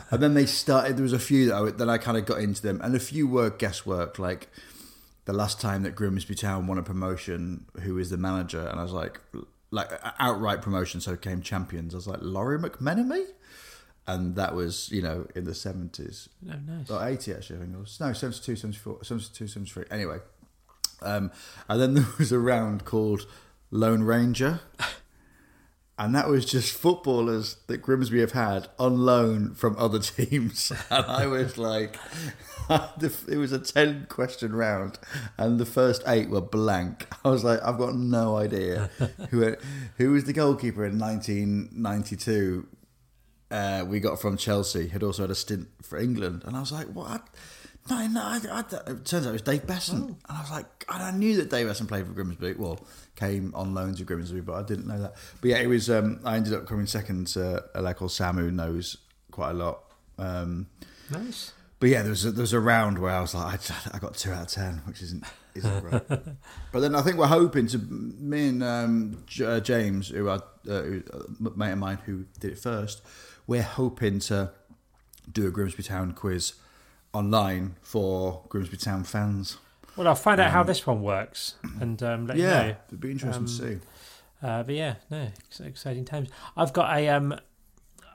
and 0.11 0.23
then 0.23 0.33
they 0.33 0.47
started. 0.47 0.97
There 0.97 1.03
was 1.03 1.13
a 1.13 1.19
few 1.19 1.47
that 1.47 1.55
I, 1.55 1.71
then 1.71 1.91
I 1.91 1.99
kind 1.99 2.17
of 2.17 2.25
got 2.25 2.41
into 2.41 2.63
them, 2.63 2.81
and 2.83 2.95
a 2.95 3.01
few 3.01 3.29
were 3.29 3.51
guesswork. 3.51 4.19
Like 4.19 4.49
the 5.27 5.35
last 5.35 5.61
time 5.61 5.83
that 5.83 5.95
Grimsby 5.95 6.35
Town 6.35 6.67
won 6.67 6.79
a 6.79 6.83
promotion, 6.83 7.67
who 7.83 7.99
is 7.99 8.09
the 8.09 8.17
manager? 8.17 8.67
And 8.67 8.81
I 8.81 8.83
was 8.83 8.93
like, 8.93 9.21
like 9.71 9.91
outright 10.19 10.63
promotion, 10.63 11.03
so 11.03 11.15
came 11.15 11.43
champions. 11.43 11.95
I 11.95 11.99
was 11.99 12.07
like, 12.07 12.21
Lawrie 12.23 12.59
McMenemy, 12.59 13.27
and 14.07 14.35
that 14.37 14.55
was 14.55 14.91
you 14.91 15.03
know 15.03 15.27
in 15.35 15.45
the 15.45 15.55
seventies. 15.55 16.31
Oh, 16.51 16.55
nice. 16.67 16.91
Or 16.91 17.07
80 17.07 17.35
actually, 17.35 17.57
I 17.57 17.61
think 17.61 17.75
it 17.75 17.81
was. 17.81 18.01
No, 18.01 18.15
72, 18.15 18.57
74, 18.57 19.05
72, 19.05 19.47
73. 19.47 19.85
Anyway. 19.91 20.19
Um, 21.03 21.31
and 21.69 21.81
then 21.81 21.95
there 21.95 22.07
was 22.19 22.33
a 22.33 22.39
round 22.39 22.87
called 22.87 23.27
Lone 23.71 24.03
Ranger. 24.03 24.61
And 25.99 26.15
that 26.15 26.29
was 26.29 26.45
just 26.45 26.73
footballers 26.73 27.57
that 27.67 27.79
Grimsby 27.79 28.21
have 28.21 28.31
had 28.31 28.69
on 28.79 28.99
loan 28.99 29.55
from 29.55 29.77
other 29.77 29.99
teams. 29.99 30.73
And 30.91 31.05
I 31.07 31.27
was 31.27 31.59
like, 31.59 31.97
it 32.71 33.37
was 33.37 33.53
a 33.53 33.59
10 33.59 34.07
question 34.09 34.55
round, 34.55 34.99
and 35.37 35.59
the 35.59 35.67
first 35.67 36.03
eight 36.07 36.31
were 36.31 36.41
blank. 36.41 37.07
I 37.25 37.31
was 37.31 37.43
like, 37.43 37.61
I've 37.63 37.79
got 37.79 37.95
no 37.95 38.37
idea 38.37 38.91
who 39.31 39.57
who 39.97 40.13
was 40.13 40.25
the 40.25 40.33
goalkeeper 40.33 40.85
in 40.85 40.99
1992. 40.99 42.69
Uh, 43.51 43.85
we 43.87 43.99
got 43.99 44.21
from 44.21 44.37
Chelsea, 44.37 44.89
had 44.89 45.03
also 45.03 45.23
had 45.23 45.31
a 45.31 45.35
stint 45.35 45.69
for 45.83 45.99
England. 45.99 46.43
And 46.47 46.57
I 46.57 46.61
was 46.61 46.71
like, 46.71 46.87
what? 46.89 47.27
No, 47.89 48.07
no, 48.07 48.21
I, 48.23 48.41
I, 48.51 48.61
it 48.91 49.05
turns 49.05 49.27
out 49.27 49.31
it 49.31 49.33
was 49.33 49.43
Dave 49.43 49.67
Beasant. 49.67 50.07
And 50.09 50.17
I 50.29 50.41
was 50.41 50.51
like, 50.51 50.67
I 50.89 51.11
knew 51.11 51.37
that 51.37 51.51
Dave 51.51 51.67
Beasant 51.67 51.89
played 51.89 52.07
for 52.07 52.13
Grimsby. 52.13 52.55
Well, 52.55 52.81
came 53.17 53.53
on 53.55 53.75
loan 53.75 53.95
to 53.97 54.05
Grimsby, 54.05 54.41
but 54.41 54.55
I 54.55 54.63
didn't 54.63 54.87
know 54.87 55.01
that. 55.01 55.15
But 55.41 55.51
yeah, 55.51 55.59
it 55.59 55.67
was. 55.69 55.89
Um, 55.91 56.21
I 56.25 56.37
ended 56.37 56.55
up 56.55 56.67
coming 56.67 56.87
second 56.87 57.29
to 57.29 57.65
a 57.75 57.81
lad 57.83 57.97
called 57.97 58.11
Samu 58.11 58.53
knows 58.53 58.97
quite 59.31 59.51
a 59.51 59.55
lot. 59.55 59.81
Um, 60.19 60.67
Nice. 61.11 61.53
but 61.81 61.89
yeah, 61.89 62.03
there 62.03 62.11
was 62.11 62.25
a, 62.25 62.31
there 62.33 62.43
was 62.43 62.53
a 62.53 62.61
round 62.61 62.99
where 62.99 63.13
I 63.15 63.21
was 63.21 63.35
like, 63.35 63.71
I, 63.71 63.77
I 63.95 63.99
got 63.99 64.15
two 64.15 64.33
out 64.33 64.43
of 64.43 64.49
ten, 64.49 64.83
which 64.85 65.01
isn't 65.03 65.25
isn't 65.55 65.81
great. 65.89 66.03
but 66.73 66.81
then 66.81 66.95
I 66.95 67.03
think 67.03 67.17
we're 67.17 67.27
hoping 67.27 67.67
to 67.69 67.79
me 67.79 68.49
and 68.49 68.63
um, 68.63 69.23
J- 69.27 69.45
uh, 69.47 69.61
James, 69.61 70.09
who 70.09 70.29
are 70.29 70.43
uh, 70.69 70.83
who, 70.83 71.03
a 71.43 71.59
mate 71.59 71.73
of 71.73 71.79
mine 71.79 71.99
who 72.05 72.25
did 72.41 72.53
it 72.53 72.59
first, 72.59 73.01
we're 73.47 73.63
hoping 73.63 74.19
to 74.21 74.51
do 75.33 75.47
a 75.47 75.51
Grimsby 75.51 75.83
Town 75.85 76.13
quiz 76.13 76.55
online 77.13 77.77
for 77.81 78.43
Grimsby 78.49 78.77
Town 78.77 79.05
fans. 79.05 79.59
Well, 79.97 80.07
I'll 80.07 80.15
find 80.15 80.41
out 80.41 80.53
how 80.53 80.63
this 80.63 80.87
one 80.87 81.03
works 81.03 81.57
and 81.81 82.01
um, 82.03 82.27
let 82.27 82.37
Yeah, 82.37 82.45
you 82.45 82.51
know. 82.51 82.69
Yeah 82.69 82.75
it'd 82.89 83.01
be 83.01 83.11
interesting 83.11 83.47
to 83.47 83.51
see. 83.51 83.79
Uh, 84.41 84.63
but 84.63 84.75
yeah, 84.75 84.95
no, 85.11 85.29
exciting 85.65 86.05
times. 86.05 86.29
I've 86.57 86.73
got 86.73 86.97
a 86.97 87.09
um, 87.09 87.35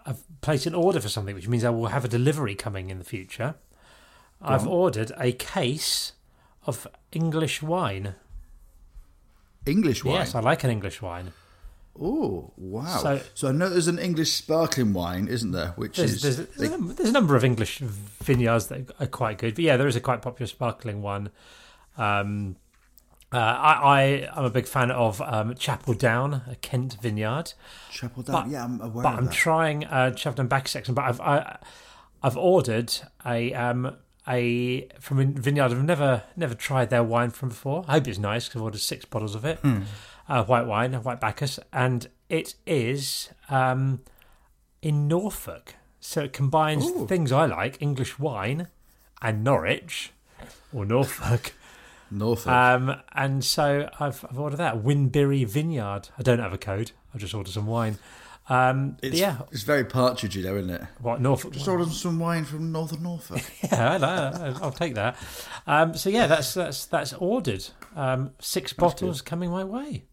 I've 0.06 0.24
placed 0.42 0.66
an 0.66 0.76
order 0.76 1.02
for 1.02 1.10
something, 1.10 1.36
which 1.36 1.48
means 1.48 1.64
I 1.64 1.70
will 1.70 1.88
have 1.88 2.06
a 2.06 2.08
delivery 2.08 2.56
coming 2.56 2.90
in 2.90 3.00
the 3.00 3.04
future. 3.06 3.56
I've 4.42 4.64
on. 4.64 4.68
ordered 4.68 5.12
a 5.18 5.32
case 5.34 6.14
of 6.66 6.88
English 7.12 7.62
wine. 7.62 8.16
English 9.66 10.04
wine. 10.04 10.16
Yes, 10.16 10.36
I 10.36 10.40
like 10.40 10.64
an 10.64 10.70
English 10.70 11.02
wine. 11.02 11.34
Oh 12.00 12.52
wow! 12.58 12.98
So, 13.02 13.22
So- 13.36 13.50
I 13.50 13.52
know 13.52 13.70
there's 13.70 13.88
an 13.88 14.00
English 14.00 14.32
sparkling 14.32 14.94
wine, 14.94 15.28
isn't 15.28 15.52
there? 15.52 15.70
Which 15.76 15.98
There's, 15.98 16.14
is 16.14 16.22
there's, 16.38 16.50
there's, 16.58 16.72
a, 16.72 16.78
there's 16.94 17.10
a 17.10 17.14
number 17.14 17.36
of 17.36 17.44
English 17.44 17.80
vineyards 17.80 18.68
that 18.68 18.90
are 19.00 19.06
quite 19.08 19.38
good, 19.38 19.54
but 19.56 19.64
yeah, 19.64 19.78
there 19.78 19.88
is 19.88 19.96
a 19.96 20.02
quite 20.02 20.22
popular 20.22 20.48
sparkling 20.48 21.02
one. 21.04 21.30
Um, 21.98 22.56
uh, 23.32 23.38
I, 23.38 23.74
I 24.02 24.02
am 24.38 24.46
a 24.46 24.50
big 24.50 24.68
fan 24.68 24.92
of 24.92 25.20
um, 25.22 25.56
Chapel 25.56 25.94
Down, 25.94 26.42
a 26.50 26.56
Kent 26.62 26.98
vineyard. 27.02 27.54
Chapel 27.92 28.24
Down. 28.24 28.44
but- 28.44 28.52
yeah, 28.52 28.64
I'm 28.64 28.80
aware 28.82 28.88
of 28.90 28.94
that. 28.96 29.04
but 29.04 29.14
I'm 29.20 29.26
that. 29.26 29.34
trying 29.34 29.86
uh, 29.86 30.12
Chapel 30.12 30.38
Down 30.38 30.48
back 30.48 30.68
section. 30.68 30.94
But 30.96 31.06
I've 31.06 31.22
I, 31.22 31.58
I've 32.24 32.38
ordered 32.38 32.92
a 33.26 33.54
um 33.54 33.96
a 34.28 34.88
from 35.00 35.20
a 35.20 35.26
vineyard. 35.26 35.66
I've 35.72 35.84
never 35.84 36.24
never 36.36 36.56
tried 36.56 36.90
their 36.90 37.04
wine 37.04 37.30
from 37.32 37.50
before. 37.50 37.86
I 37.88 37.94
hope 37.94 38.08
it's 38.08 38.18
nice 38.20 38.48
because 38.48 38.60
I've 38.62 38.64
ordered 38.66 38.82
six 38.82 39.06
bottles 39.06 39.36
of 39.36 39.46
it. 39.46 39.60
Uh, 40.28 40.44
white 40.44 40.66
wine, 40.66 40.94
white 40.94 41.20
Bacchus, 41.20 41.60
and 41.72 42.08
it 42.30 42.56
is 42.66 43.30
um 43.50 44.02
in 44.82 45.08
Norfolk. 45.08 45.76
So 46.00 46.22
it 46.24 46.34
combines 46.34 46.86
Ooh. 46.86 47.08
things 47.08 47.32
I 47.32 47.46
like: 47.46 47.82
English 47.82 48.20
wine 48.20 48.68
and 49.22 49.44
Norwich 49.44 50.12
or 50.74 50.86
Norfolk. 50.86 51.54
Norfolk. 52.12 52.52
Um, 52.52 52.96
and 53.14 53.44
so 53.44 53.90
I've, 54.00 54.24
I've 54.30 54.38
ordered 54.38 54.58
that 54.58 54.84
Winbirri 54.84 55.48
Vineyard. 55.48 56.10
I 56.18 56.22
don't 56.22 56.40
have 56.40 56.54
a 56.54 56.58
code. 56.58 56.92
I've 57.14 57.22
just 57.22 57.34
ordered 57.34 57.54
some 57.54 57.66
wine. 57.66 57.98
Um, 58.50 58.98
it's, 59.02 59.18
yeah, 59.18 59.38
it's 59.52 59.64
very 59.64 59.86
partridgey, 59.86 60.44
though, 60.44 60.58
isn't 60.58 60.70
it? 60.70 60.82
what 61.00 61.22
Norfolk? 61.22 61.54
Just 61.54 61.68
ordered 61.68 61.92
some 61.92 62.20
wine 62.20 62.44
from 62.44 62.72
northern 62.74 63.04
Norfolk. 63.04 63.42
Yeah, 63.64 63.94
I 63.94 63.98
know, 63.98 64.56
I'll 64.62 64.72
take 64.72 64.96
that. 64.96 65.16
Um, 65.66 65.96
so 65.96 66.10
yeah, 66.10 66.28
that's 66.28 66.54
that's 66.54 66.86
that's 66.88 67.14
ordered. 67.14 67.66
Um, 67.96 68.32
six 68.40 68.74
bottles 68.74 69.22
coming 69.22 69.50
my 69.50 69.64
way. 69.64 70.04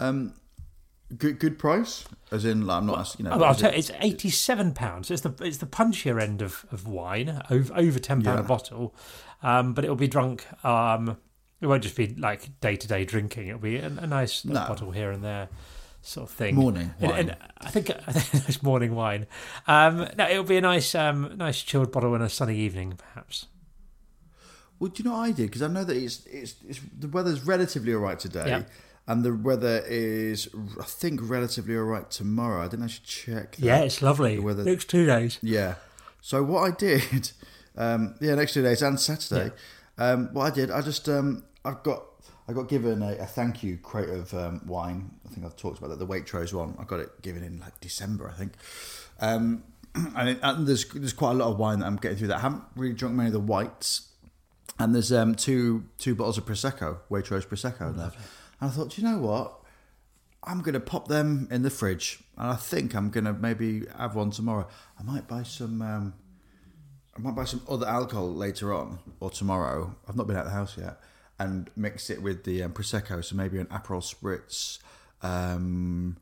Um, 0.00 0.34
good, 1.16 1.38
good 1.38 1.58
price. 1.58 2.04
As 2.32 2.44
in, 2.44 2.66
like, 2.66 2.78
I'm 2.78 2.86
not, 2.86 2.98
asking, 2.98 3.26
you 3.26 3.30
know. 3.30 3.38
Oh, 3.40 3.44
I'll 3.44 3.54
tell 3.54 3.72
you, 3.72 3.78
it's 3.78 3.90
eighty-seven 4.00 4.74
pounds. 4.74 5.10
It's 5.10 5.22
the 5.22 5.34
it's 5.40 5.58
the 5.58 5.66
punchier 5.66 6.20
end 6.20 6.42
of, 6.42 6.66
of 6.72 6.86
wine, 6.88 7.42
over 7.50 7.74
over 7.74 7.98
ten 7.98 8.22
pound 8.22 8.40
a 8.40 8.42
bottle. 8.42 8.94
Um, 9.42 9.74
but 9.74 9.84
it'll 9.84 9.96
be 9.96 10.08
drunk. 10.08 10.44
Um, 10.64 11.18
it 11.60 11.66
won't 11.66 11.82
just 11.82 11.96
be 11.96 12.08
like 12.16 12.60
day 12.60 12.76
to 12.76 12.88
day 12.88 13.04
drinking. 13.04 13.48
It'll 13.48 13.60
be 13.60 13.76
a, 13.76 13.86
a 13.86 14.06
nice 14.06 14.44
No. 14.44 14.54
bottle 14.66 14.90
here 14.90 15.10
and 15.12 15.22
there, 15.22 15.48
sort 16.02 16.28
of 16.28 16.34
thing. 16.36 16.54
Morning 16.56 16.92
wine. 17.00 17.12
and 17.30 17.36
I 17.60 17.70
think 17.70 17.90
I 18.08 18.12
think 18.12 18.48
it's 18.48 18.62
morning 18.62 18.94
wine. 18.94 19.26
Um, 19.66 20.08
no, 20.18 20.28
it'll 20.28 20.42
be 20.44 20.56
a 20.56 20.60
nice 20.60 20.94
um, 20.94 21.32
nice 21.36 21.62
chilled 21.62 21.92
bottle 21.92 22.14
on 22.14 22.22
a 22.22 22.28
sunny 22.28 22.56
evening, 22.58 22.94
perhaps. 22.98 23.46
Well, 24.78 24.90
do 24.90 25.02
you 25.02 25.08
know 25.08 25.16
what 25.16 25.22
I 25.28 25.32
did? 25.32 25.46
Because 25.46 25.62
I 25.62 25.68
know 25.68 25.84
that 25.84 25.96
it's, 25.96 26.26
it's 26.26 26.56
it's 26.68 26.80
the 26.98 27.08
weather's 27.08 27.46
relatively 27.46 27.94
all 27.94 28.00
right 28.00 28.18
today, 28.18 28.44
Yeah. 28.46 28.62
And 29.06 29.24
the 29.24 29.34
weather 29.34 29.82
is, 29.86 30.48
I 30.80 30.84
think, 30.84 31.20
relatively 31.22 31.76
all 31.76 31.84
right 31.84 32.10
tomorrow. 32.10 32.64
I 32.64 32.68
didn't 32.68 32.84
actually 32.86 33.06
check. 33.06 33.56
that. 33.56 33.60
Yeah, 33.64 33.78
it's 33.78 34.02
lovely. 34.02 34.36
The 34.36 34.42
weather- 34.42 34.64
Next 34.64 34.88
two 34.90 35.06
days. 35.06 35.38
Yeah. 35.42 35.74
So 36.20 36.42
what 36.42 36.62
I 36.70 36.74
did, 36.74 37.30
um, 37.76 38.16
yeah, 38.20 38.34
next 38.34 38.54
two 38.54 38.62
days 38.62 38.82
and 38.82 38.98
Saturday, 38.98 39.52
um, 39.98 40.32
what 40.32 40.44
I 40.44 40.54
did, 40.54 40.70
I 40.70 40.80
just, 40.80 41.08
um, 41.08 41.44
I've 41.64 41.82
got, 41.82 42.04
I 42.48 42.52
got 42.52 42.68
given 42.68 43.02
a, 43.02 43.12
a 43.14 43.26
thank 43.26 43.62
you 43.62 43.76
crate 43.76 44.08
of 44.08 44.32
um, 44.34 44.60
wine. 44.66 45.12
I 45.24 45.32
think 45.32 45.46
I've 45.46 45.56
talked 45.56 45.78
about 45.78 45.90
that. 45.90 45.98
The 45.98 46.06
Waitrose 46.06 46.52
one, 46.52 46.76
I 46.78 46.84
got 46.84 47.00
it 47.00 47.22
given 47.22 47.42
in 47.42 47.60
like 47.60 47.78
December, 47.80 48.28
I 48.28 48.36
think. 48.36 48.52
Um, 49.20 49.62
and, 49.94 50.28
it, 50.28 50.38
and 50.42 50.66
there's 50.66 50.84
there's 50.88 51.12
quite 51.12 51.30
a 51.32 51.34
lot 51.34 51.50
of 51.50 51.58
wine 51.58 51.78
that 51.78 51.86
I'm 51.86 51.96
getting 51.96 52.18
through 52.18 52.28
that. 52.28 52.36
I 52.36 52.40
haven't 52.40 52.62
really 52.76 52.94
drunk 52.94 53.14
many 53.14 53.28
of 53.28 53.32
the 53.32 53.40
whites. 53.40 54.08
And 54.78 54.94
there's 54.94 55.10
um, 55.12 55.34
two 55.34 55.86
two 55.98 56.14
bottles 56.14 56.36
of 56.38 56.44
prosecco, 56.44 56.98
Waitrose 57.10 57.46
prosecco 57.46 57.96
there. 57.96 58.12
And 58.60 58.70
I 58.70 58.72
thought, 58.72 58.90
"Do 58.90 59.02
you 59.02 59.08
know 59.08 59.18
what? 59.18 59.60
I'm 60.44 60.60
going 60.60 60.74
to 60.74 60.80
pop 60.80 61.08
them 61.08 61.48
in 61.50 61.62
the 61.62 61.70
fridge, 61.70 62.20
and 62.38 62.48
I 62.48 62.54
think 62.54 62.94
I'm 62.94 63.10
going 63.10 63.24
to 63.24 63.32
maybe 63.32 63.84
have 63.98 64.14
one 64.14 64.30
tomorrow. 64.30 64.68
I 64.98 65.02
might 65.02 65.26
buy 65.26 65.42
some. 65.42 65.82
Um, 65.82 66.14
I 67.16 67.20
might 67.20 67.34
buy 67.34 67.44
some 67.44 67.62
other 67.68 67.86
alcohol 67.86 68.32
later 68.32 68.72
on 68.72 68.98
or 69.20 69.30
tomorrow. 69.30 69.96
I've 70.08 70.16
not 70.16 70.26
been 70.26 70.36
out 70.36 70.46
of 70.46 70.52
the 70.52 70.56
house 70.56 70.76
yet, 70.78 71.00
and 71.38 71.68
mix 71.76 72.10
it 72.10 72.22
with 72.22 72.44
the 72.44 72.62
um, 72.62 72.72
prosecco. 72.72 73.24
So 73.24 73.34
maybe 73.34 73.58
an 73.58 73.66
Aperol 73.66 74.02
spritz. 74.02 74.78
Um, 75.22 76.18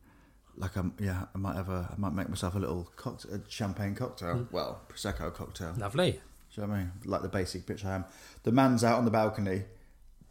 like 0.56 0.76
I'm, 0.76 0.94
yeah, 0.98 1.24
I 1.34 1.38
might 1.38 1.56
have 1.56 1.68
a. 1.68 1.90
I 1.92 2.00
might 2.00 2.14
make 2.14 2.28
myself 2.28 2.54
a 2.54 2.58
little 2.58 2.90
cocktail, 2.96 3.34
a 3.34 3.40
champagne 3.50 3.94
cocktail. 3.94 4.48
Well, 4.50 4.80
prosecco 4.88 5.34
cocktail. 5.34 5.74
Lovely. 5.76 6.12
Do 6.12 6.60
you 6.60 6.66
know 6.66 6.72
what 6.72 6.78
I 6.78 6.78
mean? 6.80 6.92
Like 7.04 7.22
the 7.22 7.28
basic 7.28 7.66
bitch 7.66 7.84
I 7.84 7.96
am. 7.96 8.04
The 8.44 8.52
man's 8.52 8.84
out 8.84 8.98
on 8.98 9.04
the 9.04 9.10
balcony. 9.10 9.64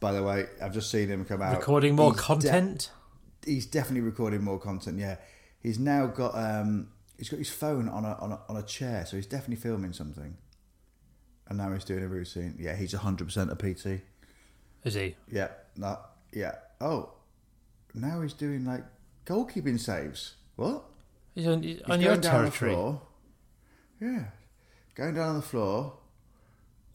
By 0.04 0.12
the 0.12 0.22
way, 0.22 0.48
I've 0.62 0.74
just 0.74 0.92
seen 0.92 1.08
him 1.08 1.24
come 1.24 1.42
out. 1.42 1.56
Recording 1.56 1.96
more 1.96 2.12
He's 2.12 2.18
de- 2.20 2.24
content. 2.28 2.92
he's 3.46 3.66
definitely 3.66 4.02
recording 4.02 4.44
more 4.44 4.60
content. 4.60 5.00
Yeah, 5.00 5.16
he's 5.62 5.80
now 5.80 6.08
got 6.08 6.36
um, 6.36 6.90
he's 7.18 7.30
got 7.30 7.38
his 7.40 7.50
phone 7.50 7.88
on 7.88 8.04
a, 8.04 8.14
on 8.20 8.34
a 8.34 8.40
on 8.50 8.58
a 8.58 8.64
chair, 8.64 9.06
so 9.06 9.16
he's 9.16 9.26
definitely 9.28 9.56
filming 9.64 9.94
something. 9.94 10.36
And 11.48 11.58
now 11.58 11.72
he's 11.72 11.86
doing 11.86 12.04
a 12.04 12.08
routine. 12.10 12.56
Yeah, 12.60 12.76
he's 12.76 12.92
hundred 12.92 13.26
percent 13.26 13.50
a 13.50 13.56
PT. 13.56 14.02
Is 14.84 14.96
he? 14.96 15.16
Yeah, 15.32 15.48
no, 15.78 15.98
yeah. 16.34 16.56
Oh, 16.82 17.14
now 17.94 18.20
he's 18.24 18.34
doing 18.34 18.66
like 18.66 18.84
goalkeeping 19.26 19.80
saves. 19.80 20.36
What? 20.58 20.84
He's 21.34 21.48
on, 21.48 21.64
He's 21.64 21.82
on 21.84 22.02
your 22.02 22.10
going 22.10 22.22
down 22.22 22.36
on 22.36 22.46
the 22.46 22.52
territory. 22.52 22.72
floor. 22.74 23.02
Yeah, 24.02 24.24
going 24.96 25.16
down 25.16 25.30
on 25.30 25.36
the 25.38 25.42
floor, 25.42 25.94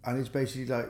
and 0.05 0.19
he's 0.19 0.29
basically 0.29 0.67
like 0.67 0.89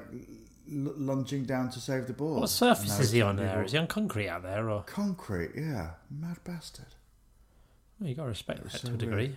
lunging 0.70 1.44
down 1.44 1.70
to 1.70 1.80
save 1.80 2.06
the 2.06 2.12
ball. 2.12 2.40
What 2.40 2.50
surface 2.50 2.98
is 3.00 3.10
he 3.12 3.22
on 3.22 3.36
there? 3.36 3.48
people- 3.48 3.64
Is 3.64 3.72
he 3.72 3.78
on 3.78 3.86
concrete 3.86 4.28
out 4.28 4.42
there, 4.42 4.68
or 4.70 4.82
Concrete, 4.84 5.50
yeah, 5.56 5.90
mad 6.10 6.38
bastard. 6.44 6.86
well, 7.98 8.08
you 8.08 8.14
got 8.14 8.24
to 8.24 8.28
respect 8.28 8.62
that 8.64 8.72
so 8.72 8.88
to 8.88 8.94
a 8.94 8.96
degree. 8.96 9.36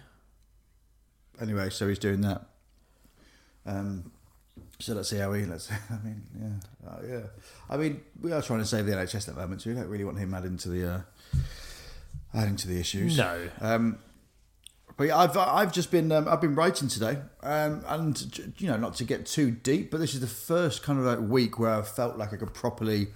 anyway, 1.42 1.70
so 1.70 1.88
he's 1.88 2.00
doing 2.00 2.22
that. 2.22 2.44
Um, 3.66 4.12
so 4.80 4.94
let's 4.94 5.10
see 5.10 5.18
how 5.18 5.34
he. 5.34 5.46
Let's. 5.46 5.72
I 5.90 5.98
mean, 6.04 6.24
yeah, 6.40 6.90
uh, 6.90 7.00
yeah. 7.08 7.22
I 7.70 7.78
mean, 7.78 8.02
we 8.20 8.32
are 8.32 8.42
trying 8.42 8.60
to 8.60 8.66
save 8.66 8.86
the 8.86 8.94
NHS 8.94 9.28
at 9.30 9.36
the 9.36 9.42
moment, 9.42 9.62
so 9.62 9.70
we 9.70 9.76
don't 9.76 9.88
really 9.88 10.04
want 10.04 10.18
him 10.18 10.34
adding 10.34 10.58
to 10.58 10.70
the 10.70 10.92
uh, 10.92 11.02
adding 12.34 12.56
to 12.58 12.68
the 12.68 12.80
issues. 12.80 13.18
No. 13.18 13.50
Um, 13.62 14.00
but 15.01 15.08
yeah, 15.08 15.17
I've 15.17 15.36
I've 15.36 15.72
just 15.72 15.89
been 15.89 16.12
um, 16.12 16.27
I've 16.27 16.41
been 16.41 16.53
writing 16.53 16.88
today, 16.88 17.17
um, 17.41 17.84
and 17.88 18.53
you 18.60 18.67
know, 18.67 18.77
not 18.77 18.93
to 18.98 19.03
get 19.03 19.25
too 19.25 19.50
deep, 19.50 19.89
but 19.89 20.00
this 20.00 20.13
is 20.13 20.20
the 20.20 20.27
first 20.27 20.84
kind 20.84 21.00
of 21.00 21.05
like 21.05 21.20
week 21.27 21.58
where 21.58 21.72
I've 21.72 21.88
felt 21.88 22.20
like 22.20 22.34
I 22.34 22.36
could 22.36 22.53
properly 22.53 23.08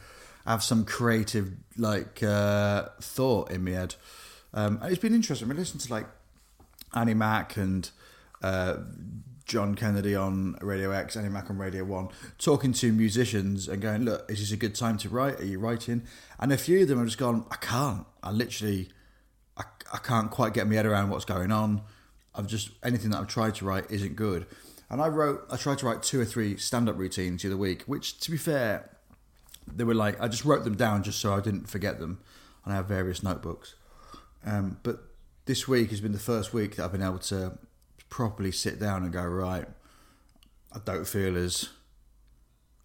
have 0.48 0.64
some 0.64 0.84
creative 0.84 1.52
like 1.78 2.24
uh, 2.24 2.88
thought 3.02 3.52
in 3.52 3.66
my 3.66 3.72
head. 3.74 3.94
Um, 4.52 4.80
and 4.82 4.92
it's 4.92 5.00
been 5.00 5.14
interesting. 5.14 5.46
I've 5.46 5.50
been 5.50 5.58
listening 5.58 5.82
to 5.82 5.94
like 5.94 6.08
Annie 6.96 7.14
Mac 7.14 7.56
and 7.56 7.88
uh, 8.42 8.78
John 9.46 9.76
Kennedy 9.76 10.16
on 10.16 10.58
Radio 10.62 10.90
X, 10.90 11.16
Annie 11.16 11.30
Mac 11.30 11.52
on 11.52 11.60
Radio 11.60 11.84
One, 11.84 12.10
talking 12.40 12.74
to 12.74 12.92
musicians 12.94 13.68
and 13.68 13.80
going, 13.80 14.06
"Look, 14.06 14.26
is 14.28 14.40
this 14.40 14.52
a 14.52 14.58
good 14.58 14.74
time 14.74 14.98
to 14.98 15.10
write? 15.10 15.40
Are 15.40 15.46
you 15.46 15.60
writing?" 15.60 16.02
And 16.40 16.52
a 16.52 16.58
few 16.58 16.82
of 16.82 16.88
them 16.88 16.98
have 16.98 17.06
just 17.06 17.20
gone, 17.20 17.46
"I 17.52 17.58
can't. 17.58 18.08
I 18.24 18.32
literally, 18.32 18.90
I, 19.58 19.64
I 19.94 19.98
can't 19.98 20.30
quite 20.32 20.54
get 20.54 20.68
my 20.68 20.76
head 20.76 20.86
around 20.86 21.10
what's 21.10 21.26
going 21.26 21.52
on. 21.52 21.82
I've 22.34 22.48
just 22.48 22.72
anything 22.84 23.12
that 23.12 23.20
I've 23.20 23.28
tried 23.28 23.56
to 23.56 23.66
write 23.66 23.90
isn't 23.90 24.16
good." 24.16 24.46
And 24.90 25.02
I 25.02 25.08
wrote, 25.08 25.46
I 25.50 25.58
tried 25.58 25.80
to 25.80 25.88
write 25.88 26.04
two 26.04 26.22
or 26.22 26.26
three 26.26 26.58
stand-up 26.58 26.98
routines 26.98 27.42
the 27.42 27.48
other 27.50 27.58
week, 27.58 27.84
which, 27.88 28.20
to 28.20 28.30
be 28.30 28.38
fair, 28.38 28.92
they 29.68 29.84
were 29.84 29.96
like 29.96 30.22
I 30.22 30.28
just 30.28 30.46
wrote 30.46 30.64
them 30.64 30.76
down 30.76 31.04
just 31.04 31.20
so 31.20 31.34
I 31.34 31.42
didn't 31.42 31.70
forget 31.70 32.00
them, 32.00 32.20
and 32.64 32.74
I 32.74 32.76
have 32.78 32.88
various 32.88 33.24
notebooks. 33.24 33.76
Um, 34.46 34.80
but 34.84 35.04
this 35.46 35.68
week 35.68 35.90
has 35.90 36.02
been 36.02 36.12
the 36.12 36.20
first 36.20 36.54
week 36.54 36.76
that 36.76 36.86
I've 36.86 36.92
been 36.92 37.02
able 37.02 37.20
to 37.20 37.58
properly 38.10 38.52
sit 38.52 38.80
down 38.80 39.04
and 39.04 39.12
go 39.12 39.24
right. 39.24 39.66
I 40.72 40.80
don't 40.84 41.08
feel 41.08 41.36
as 41.38 41.70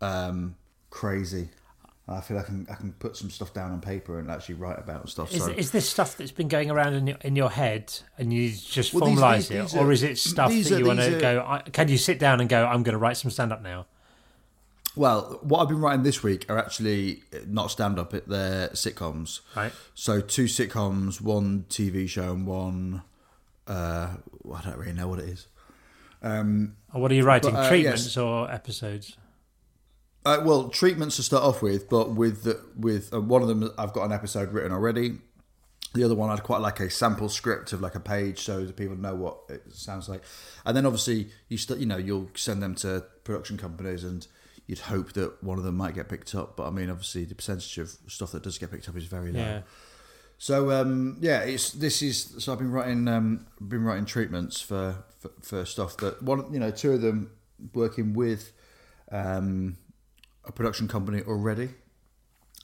um, 0.01 0.57
crazy. 0.89 1.51
I 2.11 2.21
feel 2.21 2.37
like 2.39 2.47
I 2.47 2.49
can, 2.49 2.67
I 2.71 2.75
can 2.75 2.93
put 2.95 3.17
some 3.17 3.31
stuff 3.31 3.55
down 3.55 3.71
on 3.73 3.81
paper 3.81 4.19
and 4.19 4.31
actually 4.31 4.57
write 4.57 4.79
about 4.79 5.09
stuff. 5.09 5.33
Is, 5.33 5.45
so 5.45 5.51
is 5.51 5.71
this 5.71 5.89
stuff 5.89 6.17
that's 6.17 6.33
been 6.33 6.49
going 6.49 6.71
around 6.71 6.95
in 6.95 7.07
your, 7.07 7.17
in 7.23 7.37
your 7.37 7.51
head 7.51 7.93
and 8.19 8.33
you 8.33 8.51
just 8.51 8.93
Well, 8.93 9.05
formalise 9.11 9.51
it, 9.51 9.63
these 9.63 9.77
or 9.77 9.87
are- 9.87 9.93
is 9.93 10.03
it 10.03 10.19
stuff 10.19 10.51
that 10.51 10.73
are- 10.73 10.79
you 10.79 10.87
want 10.87 10.99
to 10.99 11.17
are- 11.17 11.21
go? 11.21 11.45
I, 11.47 11.61
can 11.71 11.89
you 11.89 11.97
sit 11.99 12.19
down 12.19 12.41
and 12.41 12.49
go? 12.49 12.65
I'm 12.67 12.83
going 12.83 12.95
to 12.95 12.99
write 12.99 13.17
some 13.17 13.31
stand 13.31 13.53
up 13.53 13.63
now. 13.63 13.87
well, 14.97 15.39
what 15.43 15.61
I've 15.61 15.69
been 15.69 15.81
writing 15.81 16.03
this 16.03 16.23
week 16.23 16.47
are 16.51 16.59
actually 16.59 17.23
not 17.47 17.71
stand 17.71 17.99
up; 17.99 18.11
they're 18.11 18.69
sitcoms. 18.71 19.41
Right. 19.55 19.73
So 19.95 20.21
two 20.21 20.45
sitcoms, 20.47 21.21
one 21.21 21.65
TV 21.69 22.09
show, 22.09 22.33
and 22.33 22.47
one. 22.47 23.03
Uh, 23.69 24.17
I 24.53 24.61
don't 24.63 24.77
really 24.79 24.93
know 24.95 25.07
what 25.07 25.21
it 25.21 25.29
is. 25.29 25.47
Um, 26.23 26.75
what 26.91 27.11
are 27.13 27.15
you 27.15 27.23
writing? 27.25 27.53
But, 27.53 27.67
uh, 27.67 27.69
Treatments 27.69 28.05
yes. 28.05 28.17
or 28.17 28.51
episodes? 28.51 29.17
Uh, 30.25 30.43
well, 30.45 30.69
treatments 30.69 31.17
to 31.17 31.23
start 31.23 31.43
off 31.43 31.63
with, 31.63 31.89
but 31.89 32.15
with 32.15 32.43
the, 32.43 32.61
with 32.77 33.13
uh, 33.15 33.21
one 33.21 33.41
of 33.43 33.49
them, 33.49 33.71
I've 33.79 33.93
got 33.93 34.05
an 34.05 34.13
episode 34.13 34.53
written 34.53 34.71
already. 34.73 35.19
The 35.95 36.05
other 36.05 36.15
one, 36.15 36.31
I'd 36.31 36.43
quite 36.43 36.61
like 36.61 36.79
a 36.79 36.91
sample 36.91 37.29
script 37.29 37.73
of 37.73 37.81
like 37.81 37.95
a 37.95 38.01
page, 38.01 38.41
so 38.41 38.65
that 38.65 38.77
people 38.77 38.97
know 38.97 39.15
what 39.15 39.39
it 39.49 39.63
sounds 39.73 40.09
like. 40.09 40.23
And 40.65 40.77
then 40.77 40.87
obviously, 40.87 41.31
you 41.49 41.57
st- 41.57 41.81
you 41.81 41.87
know, 41.87 41.97
you'll 41.97 42.31
send 42.35 42.63
them 42.63 42.75
to 42.77 43.05
production 43.25 43.57
companies, 43.57 44.05
and 44.05 44.27
you'd 44.67 44.79
hope 44.79 45.15
that 45.15 45.43
one 45.43 45.59
of 45.59 45.65
them 45.65 45.77
might 45.77 45.95
get 45.95 46.09
picked 46.09 46.35
up. 46.35 46.57
But 46.57 46.69
I 46.69 46.71
mean, 46.71 46.91
obviously, 46.91 47.25
the 47.25 47.35
percentage 47.35 47.79
of 47.79 47.91
stuff 48.07 48.31
that 48.33 48.43
does 48.43 48.59
get 48.59 48.71
picked 48.71 48.89
up 48.89 48.97
is 48.97 49.07
very 49.07 49.33
low. 49.33 49.41
Yeah. 49.41 49.61
So 50.39 50.71
um, 50.71 51.19
yeah, 51.21 51.41
it's 51.41 51.73
this 51.73 52.01
is 52.01 52.35
so 52.39 52.53
I've 52.53 52.59
been 52.59 52.71
writing 52.71 53.09
um, 53.09 53.47
been 53.61 53.85
writing 53.85 54.07
treatments 54.07 54.59
for, 54.59 55.05
for 55.19 55.31
for 55.43 55.65
stuff 55.67 55.99
that 55.99 56.23
one 56.23 56.51
you 56.51 56.59
know 56.59 56.71
two 56.71 56.93
of 56.93 57.03
them 57.03 57.31
working 57.75 58.15
with 58.15 58.53
um, 59.13 59.77
a 60.45 60.53
production 60.53 60.89
company 60.89 61.23
already, 61.27 61.71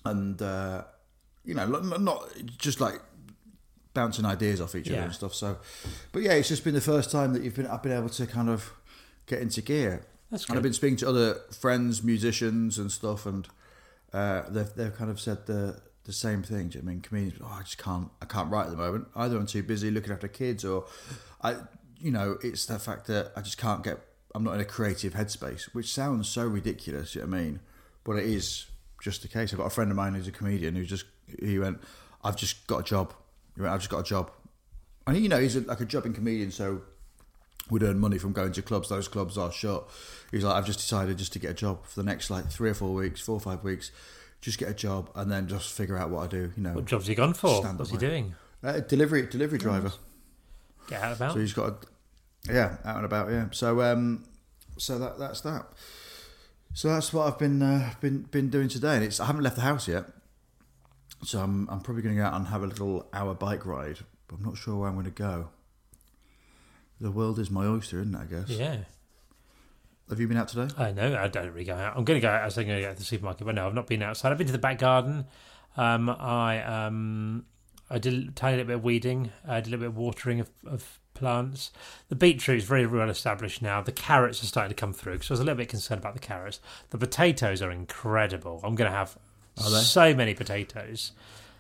and 0.04 0.40
uh, 0.40 0.85
you 1.45 1.54
know 1.54 1.66
not, 1.66 2.00
not 2.00 2.28
just 2.59 2.80
like 2.80 3.00
bouncing 3.95 4.25
ideas 4.26 4.61
off 4.61 4.75
each 4.75 4.88
other 4.88 4.97
Yeah. 4.99 5.04
and 5.04 5.14
stuff. 5.14 5.35
So, 5.35 5.59
but 6.12 6.23
yeah, 6.23 6.33
it's 6.33 6.49
just 6.49 6.64
been 6.64 6.75
the 6.75 6.80
first 6.80 7.11
time 7.11 7.33
that 7.33 7.42
you've 7.42 7.54
been 7.56 7.66
I've 7.66 7.83
been 7.83 7.92
able 7.92 8.11
to 8.11 8.26
kind 8.26 8.49
of 8.49 8.73
get 9.26 9.40
into 9.40 9.62
gear. 9.62 10.06
That's 10.30 10.45
good. 10.45 10.50
And 10.52 10.59
I've 10.59 10.62
been 10.62 10.73
speaking 10.73 10.97
to 10.99 11.09
other 11.09 11.35
friends, 11.59 12.02
musicians, 12.02 12.78
and 12.78 12.90
stuff, 12.90 13.26
and 13.26 13.47
uh, 14.12 14.42
they've 14.49 14.73
they've 14.75 14.95
kind 14.97 15.11
of 15.11 15.21
said 15.21 15.47
the 15.47 15.80
the 16.04 16.12
same 16.12 16.42
thing. 16.42 16.71
You 16.73 16.83
know 16.83 16.88
I 16.90 16.92
mean 16.92 17.00
comedians? 17.00 17.40
Oh, 17.42 17.56
I 17.59 17.62
just 17.62 17.78
can't 17.78 18.09
I 18.21 18.25
can't 18.26 18.50
write 18.50 18.64
at 18.66 18.71
the 18.71 18.76
moment. 18.76 19.09
Either 19.14 19.37
I'm 19.37 19.47
too 19.47 19.62
busy 19.62 19.90
looking 19.90 20.12
after 20.12 20.28
kids, 20.28 20.64
or 20.64 20.87
I 21.42 21.56
you 22.00 22.11
know 22.11 22.38
it's 22.42 22.66
the 22.66 22.78
fact 22.78 23.06
that 23.06 23.33
I 23.37 23.40
just 23.42 23.59
can't 23.59 23.83
get. 23.85 23.99
I'm 24.36 24.44
not 24.44 24.54
in 24.54 24.60
a 24.60 24.64
creative 24.66 25.14
headspace, 25.14 25.64
which 25.74 25.90
sounds 25.90 26.28
so 26.28 26.44
ridiculous. 26.46 27.14
You 27.14 27.22
know 27.22 27.28
what 27.28 27.36
I 27.38 27.40
mean? 27.40 27.60
But 28.04 28.16
it 28.16 28.26
is 28.26 28.66
just 29.02 29.22
the 29.22 29.28
case. 29.28 29.52
I've 29.52 29.58
got 29.58 29.66
a 29.66 29.70
friend 29.70 29.90
of 29.90 29.96
mine 29.96 30.12
who's 30.14 30.28
a 30.28 30.32
comedian 30.32 30.74
who 30.76 30.84
just 30.84 31.06
he 31.40 31.58
went, 31.58 31.80
I've 32.22 32.36
just 32.36 32.66
got 32.66 32.80
a 32.80 32.82
job. 32.82 33.14
He 33.54 33.62
went, 33.62 33.72
I've 33.72 33.80
just 33.80 33.90
got 33.90 34.00
a 34.00 34.04
job. 34.04 34.30
And 35.06 35.16
you 35.16 35.28
know 35.30 35.40
he's 35.40 35.56
a, 35.56 35.60
like 35.60 35.80
a 35.80 35.86
jobbing 35.86 36.12
comedian, 36.12 36.50
so 36.50 36.82
would 37.70 37.82
earn 37.82 37.99
money 37.99 38.18
from 38.18 38.32
going 38.32 38.52
to 38.52 38.60
clubs. 38.62 38.90
Those 38.90 39.08
clubs 39.08 39.38
are 39.38 39.50
shut. 39.50 39.88
He's 40.30 40.44
like, 40.44 40.54
I've 40.54 40.66
just 40.66 40.80
decided 40.80 41.16
just 41.16 41.32
to 41.32 41.38
get 41.38 41.52
a 41.52 41.54
job 41.54 41.86
for 41.86 42.00
the 42.00 42.04
next 42.04 42.28
like 42.28 42.50
three 42.50 42.68
or 42.70 42.75
four 42.75 42.92
weeks, 42.92 43.20
four 43.22 43.36
or 43.36 43.40
five 43.40 43.64
weeks, 43.64 43.90
just 44.42 44.58
get 44.58 44.68
a 44.68 44.75
job 44.75 45.10
and 45.14 45.32
then 45.32 45.49
just 45.49 45.72
figure 45.72 45.96
out 45.96 46.10
what 46.10 46.25
I 46.25 46.26
do. 46.26 46.52
You 46.56 46.62
know, 46.62 46.75
What 46.75 46.84
job's 46.84 47.06
he 47.06 47.14
gone 47.14 47.32
for? 47.32 47.62
What's 47.62 47.90
he 47.90 47.96
mate. 47.96 48.00
doing? 48.00 48.34
uh, 48.62 48.80
delivery 48.80 49.26
delivery 49.26 49.58
driver. 49.58 49.92
Get 50.88 51.00
out 51.02 51.12
of 51.12 51.18
about. 51.18 51.32
So 51.32 51.40
he's 51.40 51.52
got, 51.54 51.68
a, 51.68 51.75
yeah, 52.49 52.76
out 52.85 52.97
and 52.97 53.04
about, 53.04 53.30
yeah. 53.30 53.47
So 53.52 53.82
um, 53.82 54.25
so 54.78 54.99
that 54.99 55.19
that's 55.19 55.41
that. 55.43 55.67
So 56.75 56.89
that's 56.89 57.13
what 57.13 57.26
I've 57.26 57.39
been 57.39 57.63
uh, 57.63 57.95
been 58.00 58.23
been 58.23 58.50
doing 58.50 58.69
today, 58.69 58.97
and 58.97 59.04
it's 59.04 59.21
I 59.21 59.26
haven't 59.26 59.43
left 59.43 59.56
the 59.56 59.63
house 59.63 59.89
yet. 59.89 60.04
So 61.25 61.41
I'm 61.41 61.69
I'm 61.71 61.80
probably 61.80 62.02
going 62.02 62.15
to 62.15 62.21
go 62.21 62.26
out 62.26 62.35
and 62.35 62.49
have 62.49 62.63
a 62.63 62.67
little 62.67 63.09
hour 63.13 63.35
bike 63.35 63.65
ride, 63.65 63.99
but 64.28 64.37
I'm 64.37 64.45
not 64.45 64.56
sure 64.56 64.76
where 64.76 64.89
I'm 64.89 64.95
going 64.95 65.06
to 65.06 65.11
go. 65.11 65.49
The 67.00 67.11
world 67.11 67.39
is 67.39 67.50
my 67.50 67.67
oyster, 67.67 68.00
isn't 68.00 68.15
it? 68.15 68.19
I 68.19 68.25
guess. 68.25 68.49
yeah. 68.50 68.76
Have 70.09 70.21
you 70.21 70.28
been 70.28 70.37
out 70.37 70.49
today? 70.49 70.73
I 70.78 70.93
know. 70.93 71.17
I 71.17 71.26
don't 71.26 71.49
really 71.49 71.65
go 71.65 71.75
out. 71.75 71.97
I'm 71.97 72.04
going 72.04 72.21
to 72.21 72.23
go 72.25 72.28
out. 72.30 72.43
I 72.43 72.45
was 72.45 72.54
going 72.54 72.69
to 72.69 72.80
go 72.80 72.93
to 72.93 72.97
the 72.97 73.04
supermarket, 73.04 73.45
but 73.45 73.56
no, 73.56 73.67
I've 73.67 73.75
not 73.75 73.89
been 73.89 74.02
outside. 74.02 74.30
I've 74.30 74.39
been 74.39 74.47
to 74.47 74.52
the 74.52 74.59
back 74.59 74.78
garden. 74.78 75.25
Um, 75.76 76.09
I 76.09 76.63
um, 76.63 77.45
I 77.91 77.99
did 77.99 78.28
a 78.28 78.30
tiny 78.32 78.59
little 78.59 78.69
bit 78.69 78.76
of 78.76 78.85
weeding. 78.85 79.32
I 79.47 79.61
did 79.61 79.69
a 79.69 79.71
little 79.71 79.80
bit 79.80 79.89
of 79.89 79.97
watering 79.97 80.41
of, 80.41 80.50
of 80.65 81.00
plants. 81.16 81.70
The 82.08 82.14
beetroot 82.14 82.58
is 82.58 82.64
very 82.64 82.86
well 82.86 83.10
established 83.10 83.62
now. 83.62 83.80
The 83.82 83.92
carrots 83.92 84.42
are 84.42 84.46
starting 84.46 84.70
to 84.76 84.80
come 84.80 84.92
through 84.92 85.14
because 85.14 85.30
I 85.30 85.34
was 85.34 85.40
a 85.40 85.44
little 85.44 85.56
bit 85.58 85.68
concerned 85.68 86.00
about 86.00 86.14
the 86.14 86.20
carrots. 86.20 86.60
The 86.90 86.98
potatoes 86.98 87.62
are 87.62 87.70
incredible. 87.70 88.60
I'm 88.62 88.74
going 88.76 88.90
to 88.90 88.96
have 88.96 89.16
so 89.56 90.14
many 90.14 90.34
potatoes. 90.34 91.12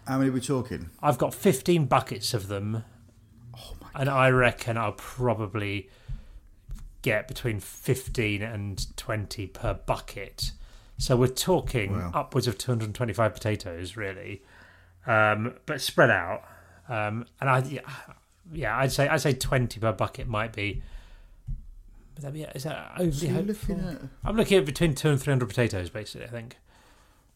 How 0.06 0.18
many 0.18 0.30
are 0.30 0.32
we 0.32 0.40
talking? 0.40 0.90
I've 1.02 1.18
got 1.18 1.34
15 1.34 1.86
buckets 1.86 2.32
of 2.34 2.48
them. 2.48 2.84
and 3.94 4.08
I 4.10 4.28
reckon 4.28 4.76
I'll 4.76 4.92
probably 4.92 5.88
get 7.02 7.26
between 7.28 7.60
15 7.60 8.42
and 8.42 8.96
20 8.96 9.46
per 9.46 9.74
bucket. 9.74 10.52
So 10.98 11.16
we're 11.16 11.28
talking 11.28 11.92
Wow. 11.94 12.10
upwards 12.14 12.46
of 12.46 12.58
225 12.58 13.32
potatoes, 13.34 13.96
really, 13.96 14.42
um, 15.06 15.54
but 15.66 15.80
spread 15.80 16.10
out. 16.10 16.42
Um, 16.88 17.26
and 17.40 17.48
I, 17.50 17.80
yeah, 18.52 18.76
I'd 18.78 18.92
say 18.92 19.08
I'd 19.08 19.20
say 19.20 19.32
20 19.32 19.80
per 19.80 19.92
bucket 19.92 20.26
might 20.28 20.52
be. 20.52 20.82
Would 22.14 22.22
that 22.24 22.32
be, 22.32 22.42
is 22.42 22.62
that 22.64 22.92
overly 22.98 23.12
So 23.12 23.28
hopeful? 23.28 23.76
looking 23.76 23.88
at 23.88 24.00
I'm 24.24 24.36
looking 24.36 24.58
at 24.58 24.64
between 24.64 24.94
two 24.94 25.10
and 25.10 25.20
300 25.20 25.46
potatoes, 25.48 25.90
basically. 25.90 26.26
I 26.26 26.30
think. 26.30 26.56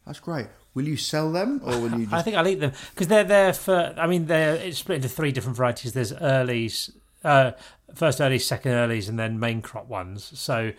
that's 0.07 0.21
great. 0.21 0.47
Will 0.73 0.87
you 0.87 0.97
sell 0.97 1.33
them 1.33 1.61
or 1.65 1.79
will 1.79 1.99
you 2.01 2.09
I 2.13 2.23
think 2.23 2.37
I'll 2.37 2.47
eat 2.49 2.61
them 2.61 2.73
because 2.95 3.09
they're 3.09 3.25
there 3.25 3.53
for. 3.53 3.95
I 3.99 4.07
mean, 4.07 4.27
they're 4.27 4.55
it's 4.55 4.79
split 4.79 4.97
into 4.97 5.09
three 5.09 5.33
different 5.33 5.57
varieties. 5.57 5.93
There's 5.93 6.13
earlies, 6.13 6.91
uh, 7.25 7.53
first 7.95 8.21
earlies, 8.21 8.43
second 8.43 8.73
earlies, 8.73 9.09
and 9.09 9.19
then 9.19 9.39
main 9.39 9.61
crop 9.63 9.89
ones. 9.89 10.31
So 10.39 10.73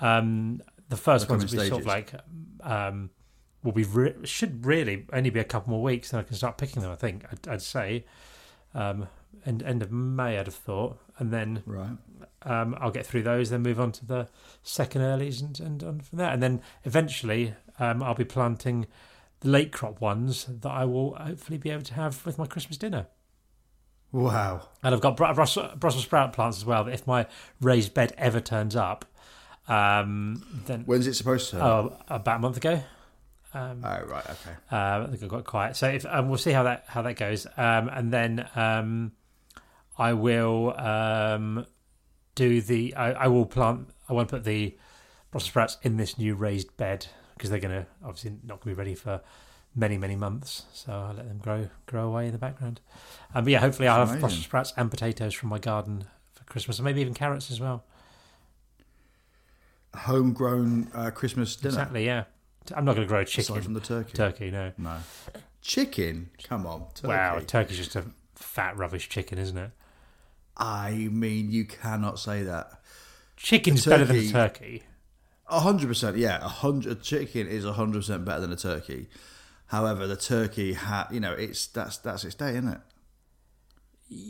um, 0.00 0.62
the 0.88 0.96
first 0.96 1.28
ones 1.28 1.44
will 1.44 1.60
be 1.62 1.68
sort 1.68 1.80
of 1.82 1.86
like 1.86 2.12
um, 2.62 3.10
will 3.62 3.72
be 3.72 3.84
re- 3.84 4.14
should 4.24 4.64
really 4.64 5.06
only 5.12 5.30
be 5.30 5.40
a 5.40 5.44
couple 5.44 5.70
more 5.72 5.82
weeks, 5.82 6.10
then 6.10 6.20
I 6.20 6.22
can 6.22 6.36
start 6.36 6.56
picking 6.56 6.80
them. 6.82 6.90
I 6.90 6.96
think 6.96 7.24
I'd, 7.30 7.48
I'd 7.48 7.62
say 7.62 8.04
um, 8.74 9.08
end 9.46 9.62
end 9.62 9.82
of 9.82 9.90
May. 9.92 10.38
I'd 10.38 10.46
have 10.46 10.54
thought, 10.54 10.98
and 11.18 11.32
then 11.32 11.62
right. 11.66 11.96
um, 12.42 12.76
I'll 12.80 12.90
get 12.90 13.06
through 13.06 13.22
those, 13.22 13.50
then 13.50 13.62
move 13.62 13.80
on 13.80 13.92
to 13.92 14.06
the 14.06 14.28
second 14.62 15.02
earlies 15.02 15.40
and, 15.40 15.58
and 15.60 15.82
on 15.82 16.00
from 16.00 16.18
there. 16.18 16.30
And 16.30 16.42
then 16.42 16.62
eventually 16.84 17.54
um, 17.78 18.02
I'll 18.02 18.14
be 18.14 18.24
planting 18.24 18.86
the 19.40 19.48
late 19.48 19.72
crop 19.72 20.00
ones 20.00 20.44
that 20.46 20.70
I 20.70 20.84
will 20.84 21.14
hopefully 21.16 21.58
be 21.58 21.70
able 21.70 21.82
to 21.82 21.94
have 21.94 22.24
with 22.24 22.38
my 22.38 22.46
Christmas 22.46 22.76
dinner. 22.76 23.06
Wow. 24.12 24.68
And 24.82 24.94
I've 24.94 25.00
got 25.00 25.16
Bru- 25.16 25.32
Brussels, 25.34 25.72
Brussels 25.76 26.04
sprout 26.04 26.32
plants 26.32 26.58
as 26.58 26.64
well. 26.66 26.84
That 26.84 26.92
if 26.94 27.06
my 27.06 27.26
raised 27.60 27.94
bed 27.94 28.12
ever 28.18 28.40
turns 28.40 28.76
up, 28.76 29.06
um, 29.68 30.44
then 30.66 30.82
When's 30.84 31.06
it 31.06 31.14
supposed 31.14 31.50
to? 31.50 31.64
oh, 31.64 31.96
about 32.08 32.36
a 32.36 32.40
month 32.40 32.56
ago. 32.58 32.82
Um, 33.54 33.82
Oh, 33.84 34.04
right. 34.06 34.24
Okay. 34.24 34.50
uh, 34.70 35.04
I 35.04 35.06
think 35.10 35.22
I 35.22 35.26
got 35.26 35.44
quiet. 35.44 35.76
So 35.76 35.88
if 35.88 36.04
um, 36.06 36.28
we'll 36.28 36.38
see 36.38 36.52
how 36.52 36.62
that 36.64 36.84
how 36.88 37.02
that 37.02 37.14
goes, 37.16 37.46
um, 37.56 37.88
and 37.88 38.12
then 38.12 38.46
um, 38.54 39.12
I 40.02 40.14
will 40.14 40.78
um, 40.80 41.64
do 42.34 42.60
the. 42.60 42.94
I, 42.96 43.12
I 43.12 43.26
will 43.28 43.46
plant. 43.46 43.88
I 44.08 44.12
want 44.14 44.28
to 44.28 44.36
put 44.36 44.44
the 44.44 44.76
Brussels 45.30 45.48
sprouts 45.48 45.76
in 45.82 45.96
this 45.96 46.18
new 46.18 46.34
raised 46.34 46.76
bed 46.76 47.06
because 47.36 47.50
they're 47.50 47.60
going 47.60 47.82
to 47.82 47.86
obviously 48.04 48.32
not 48.42 48.60
going 48.60 48.74
to 48.74 48.74
be 48.74 48.74
ready 48.74 48.94
for 48.96 49.20
many 49.76 49.96
many 49.96 50.16
months. 50.16 50.64
So 50.72 50.92
I'll 50.92 51.14
let 51.14 51.28
them 51.28 51.38
grow 51.38 51.68
grow 51.86 52.08
away 52.08 52.26
in 52.26 52.32
the 52.32 52.38
background. 52.38 52.80
Um, 53.32 53.44
but 53.44 53.52
yeah, 53.52 53.60
hopefully 53.60 53.86
I'll 53.86 53.98
have 54.00 54.08
Amazing. 54.08 54.20
Brussels 54.20 54.44
sprouts 54.44 54.72
and 54.76 54.90
potatoes 54.90 55.34
from 55.34 55.50
my 55.50 55.60
garden 55.60 56.06
for 56.32 56.42
Christmas, 56.44 56.78
and 56.78 56.84
maybe 56.84 57.00
even 57.00 57.14
carrots 57.14 57.52
as 57.52 57.60
well. 57.60 57.84
Homegrown 59.94 60.90
uh, 60.94 61.10
Christmas 61.10 61.54
dinner. 61.54 61.74
Exactly. 61.74 62.06
Yeah. 62.06 62.24
I'm 62.74 62.84
not 62.84 62.96
going 62.96 63.06
to 63.06 63.08
grow 63.08 63.20
a 63.20 63.22
Aside 63.22 63.62
from 63.62 63.74
the 63.74 63.80
turkey. 63.80 64.14
Turkey, 64.14 64.50
no. 64.50 64.72
No. 64.78 64.96
Chicken? 65.60 66.30
Come 66.42 66.66
on. 66.66 66.86
Turkey. 66.94 67.08
Wow, 67.08 67.40
turkey's 67.46 67.76
just 67.76 67.94
a 67.96 68.04
fat 68.34 68.76
rubbish 68.76 69.08
chicken, 69.08 69.38
isn't 69.38 69.58
it? 69.58 69.70
I 70.56 71.08
mean, 71.10 71.50
you 71.50 71.64
cannot 71.64 72.18
say 72.18 72.42
that. 72.42 72.80
chicken's 73.36 73.84
The 73.84 73.90
better 73.90 74.04
than 74.04 74.16
a 74.16 74.20
turkey- 74.30 74.32
turkey. 74.32 74.82
A 75.48 75.60
hundred 75.60 75.88
percent, 75.88 76.16
yeah. 76.16 76.38
A 76.42 76.48
hundred 76.48 77.02
chicken 77.02 77.46
is 77.46 77.64
a 77.64 77.72
hundred 77.74 77.98
percent 78.00 78.24
better 78.24 78.40
than 78.40 78.52
a 78.52 78.56
turkey. 78.56 79.08
However, 79.66 80.06
the 80.06 80.16
turkey 80.16 80.72
ha 80.74 81.08
you 81.10 81.20
know, 81.20 81.32
it's 81.32 81.66
that's 81.66 81.98
that's 81.98 82.24
its 82.24 82.34
day, 82.34 82.50
isn't 82.50 82.68
it? 82.68 82.80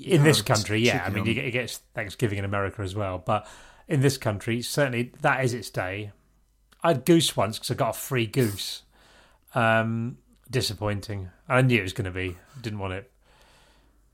in 0.04 0.22
this 0.22 0.42
country, 0.42 0.80
yeah. 0.80 1.02
I 1.04 1.10
mean, 1.10 1.22
on- 1.22 1.28
it 1.28 1.50
gets 1.50 1.78
Thanksgiving 1.94 2.38
in 2.38 2.44
America 2.44 2.82
as 2.82 2.94
well, 2.94 3.18
but 3.18 3.48
in 3.88 4.00
this 4.00 4.16
country, 4.16 4.62
certainly 4.62 5.12
that 5.22 5.44
is 5.44 5.54
its 5.54 5.70
day. 5.70 6.12
I 6.84 6.88
had 6.88 7.04
goose 7.04 7.36
once 7.36 7.58
because 7.58 7.70
I 7.72 7.74
got 7.74 7.90
a 7.90 7.98
free 7.98 8.26
goose. 8.26 8.82
Um, 9.54 10.18
disappointing. 10.50 11.30
I 11.48 11.62
knew 11.62 11.78
it 11.78 11.82
was 11.82 11.92
going 11.92 12.04
to 12.06 12.10
be. 12.10 12.36
Didn't 12.60 12.78
want 12.78 12.92
it. 12.94 13.10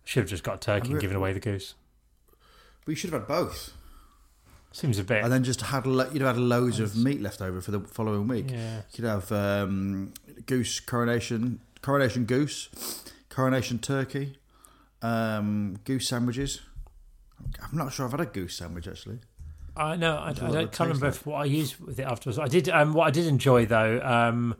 Should 0.05 0.23
have 0.23 0.31
just 0.31 0.42
got 0.42 0.57
a 0.57 0.59
turkey 0.59 0.92
and 0.92 1.01
given 1.01 1.16
away 1.16 1.33
the 1.33 1.40
goose. 1.40 1.75
But 2.88 2.92
you 2.92 2.96
should 2.96 3.11
have 3.11 3.20
had 3.20 3.29
both, 3.29 3.74
Seems 4.72 4.98
a 4.98 5.05
bit. 5.05 5.22
and 5.22 5.31
then 5.31 5.44
just 5.44 5.61
had 5.61 5.87
lo- 5.87 6.09
you'd 6.11 6.22
have 6.22 6.37
had 6.37 6.42
loads 6.42 6.81
of 6.81 6.96
meat 6.96 7.20
left 7.20 7.42
over 7.42 7.61
for 7.61 7.70
the 7.70 7.81
following 7.81 8.27
week. 8.27 8.51
yeah. 8.51 8.77
You 8.77 8.83
could 8.94 9.05
have 9.05 9.31
um, 9.31 10.14
goose 10.46 10.81
coronation, 10.81 11.61
coronation 11.83 12.24
goose, 12.24 12.70
coronation 13.29 13.79
turkey, 13.79 14.38
um, 15.03 15.79
goose 15.85 16.09
sandwiches. 16.09 16.62
I'm 17.62 17.77
not 17.77 17.92
sure 17.92 18.07
I've 18.07 18.12
had 18.12 18.22
a 18.22 18.24
goose 18.24 18.57
sandwich 18.57 18.88
actually. 18.88 19.18
I 19.77 19.96
know. 19.96 20.16
I, 20.16 20.31
I 20.31 20.33
don't, 20.33 20.72
can't 20.72 20.88
remember 20.88 21.09
if 21.09 21.27
what 21.27 21.42
I 21.42 21.44
used 21.44 21.79
with 21.81 22.01
it 22.01 22.05
afterwards. 22.05 22.38
I 22.38 22.48
did. 22.48 22.70
Um, 22.70 22.94
what 22.94 23.07
I 23.07 23.11
did 23.11 23.27
enjoy 23.27 23.66
though 23.66 24.01
um, 24.03 24.57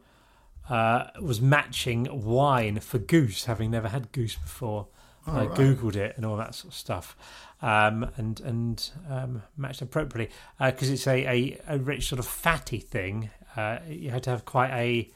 uh, 0.69 1.05
was 1.23 1.41
matching 1.41 2.07
wine 2.27 2.81
for 2.81 2.99
goose, 2.99 3.47
having 3.47 3.71
never 3.71 3.89
had 3.89 4.13
goose 4.13 4.35
before. 4.37 4.89
I 5.27 5.47
right. 5.47 5.51
googled 5.51 5.97
it 5.97 6.17
and 6.17 6.25
all 6.25 6.37
that 6.37 6.55
sort 6.55 6.73
of 6.73 6.79
stuff, 6.79 7.17
um, 7.61 8.11
and 8.17 8.41
and 8.41 8.91
um, 9.11 9.43
matched 9.57 9.83
appropriately 9.83 10.33
because 10.59 10.91
it's 10.91 11.07
a, 11.07 11.27
a, 11.27 11.61
a 11.69 11.79
rich 11.79 12.09
sort 12.09 12.19
of 12.19 12.27
fatty 12.27 12.79
thing. 12.79 13.31
Uh, 13.57 13.79
you 13.89 14.11
had 14.11 14.23
to 14.23 14.31
have 14.31 14.45
quite 14.45 14.71
a 14.71 15.11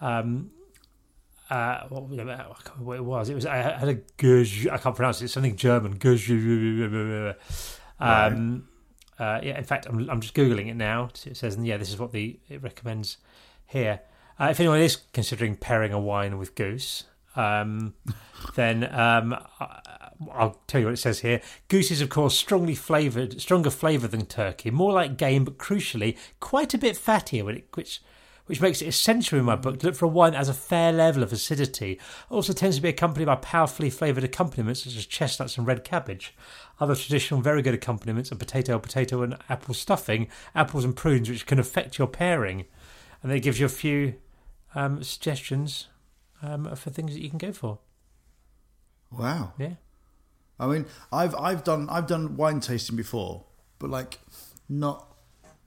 um, 0.00 0.50
uh, 1.52 1.86
what, 1.88 2.04
I 2.04 2.16
can't 2.16 2.18
remember 2.18 2.84
what 2.84 2.96
it 2.96 3.04
was. 3.04 3.28
It 3.28 3.34
was 3.34 3.44
I 3.44 3.56
had 3.56 3.88
a 3.88 3.94
goose. 4.16 4.66
I 4.66 4.78
can't 4.78 4.96
pronounce 4.96 5.20
it. 5.20 5.28
Something 5.28 5.56
German. 5.56 5.96
Goose. 5.96 6.30
Um, 8.00 8.68
uh, 9.18 9.40
yeah. 9.42 9.58
In 9.58 9.64
fact, 9.64 9.86
I'm 9.86 10.08
I'm 10.08 10.20
just 10.22 10.34
googling 10.34 10.68
it 10.68 10.76
now. 10.76 11.10
It 11.26 11.36
says, 11.36 11.54
and 11.54 11.66
yeah, 11.66 11.76
this 11.76 11.90
is 11.90 11.98
what 11.98 12.12
the 12.12 12.40
it 12.48 12.62
recommends 12.62 13.18
here. 13.66 14.00
Uh, 14.40 14.48
if 14.50 14.60
anyone 14.60 14.80
is 14.80 14.96
considering 15.12 15.56
pairing 15.56 15.92
a 15.92 16.00
wine 16.00 16.38
with 16.38 16.54
goose, 16.54 17.04
um, 17.36 17.94
then 18.54 18.92
um, 18.94 19.36
I'll 20.32 20.60
tell 20.66 20.80
you 20.80 20.86
what 20.86 20.94
it 20.94 20.98
says 20.98 21.20
here. 21.20 21.40
Goose 21.68 21.90
is, 21.90 22.00
of 22.00 22.08
course, 22.08 22.36
strongly 22.36 22.74
flavoured, 22.74 23.40
stronger 23.40 23.70
flavour 23.70 24.08
than 24.08 24.26
turkey, 24.26 24.70
more 24.70 24.92
like 24.92 25.16
game, 25.16 25.44
but 25.44 25.58
crucially, 25.58 26.16
quite 26.40 26.74
a 26.74 26.78
bit 26.78 26.96
fattier, 26.96 27.44
which 27.74 28.00
which 28.46 28.60
makes 28.60 28.82
it 28.82 28.88
essential 28.88 29.38
in 29.38 29.44
my 29.44 29.54
book 29.54 29.78
to 29.78 29.86
look 29.86 29.94
for 29.94 30.06
a 30.06 30.08
wine 30.08 30.32
that 30.32 30.38
has 30.38 30.48
a 30.48 30.54
fair 30.54 30.92
level 30.92 31.22
of 31.22 31.32
acidity. 31.32 31.98
Also 32.28 32.52
tends 32.52 32.76
to 32.76 32.82
be 32.82 32.88
accompanied 32.88 33.26
by 33.26 33.36
powerfully 33.36 33.88
flavoured 33.88 34.24
accompaniments 34.24 34.82
such 34.82 34.96
as 34.96 35.06
chestnuts 35.06 35.56
and 35.56 35.66
red 35.66 35.84
cabbage. 35.84 36.34
Other 36.80 36.96
traditional 36.96 37.40
very 37.40 37.62
good 37.62 37.72
accompaniments 37.72 38.32
are 38.32 38.36
potato, 38.36 38.78
potato, 38.80 39.22
and 39.22 39.36
apple 39.48 39.74
stuffing, 39.74 40.28
apples 40.56 40.84
and 40.84 40.96
prunes, 40.96 41.30
which 41.30 41.46
can 41.46 41.60
affect 41.60 41.98
your 41.98 42.08
pairing. 42.08 42.64
And 43.22 43.30
then 43.30 43.38
it 43.38 43.42
gives 43.42 43.60
you 43.60 43.66
a 43.66 43.70
few 43.70 44.14
um, 44.74 45.04
suggestions 45.04 45.86
um, 46.42 46.74
for 46.76 46.90
things 46.90 47.14
that 47.14 47.20
you 47.20 47.30
can 47.30 47.38
go 47.38 47.52
for. 47.52 47.78
Wow. 49.10 49.52
Yeah. 49.58 49.74
I 50.58 50.66
mean, 50.66 50.86
I've 51.12 51.34
I've 51.34 51.64
done 51.64 51.88
I've 51.90 52.06
done 52.06 52.36
wine 52.36 52.60
tasting 52.60 52.96
before, 52.96 53.44
but 53.78 53.90
like 53.90 54.18
not 54.68 55.06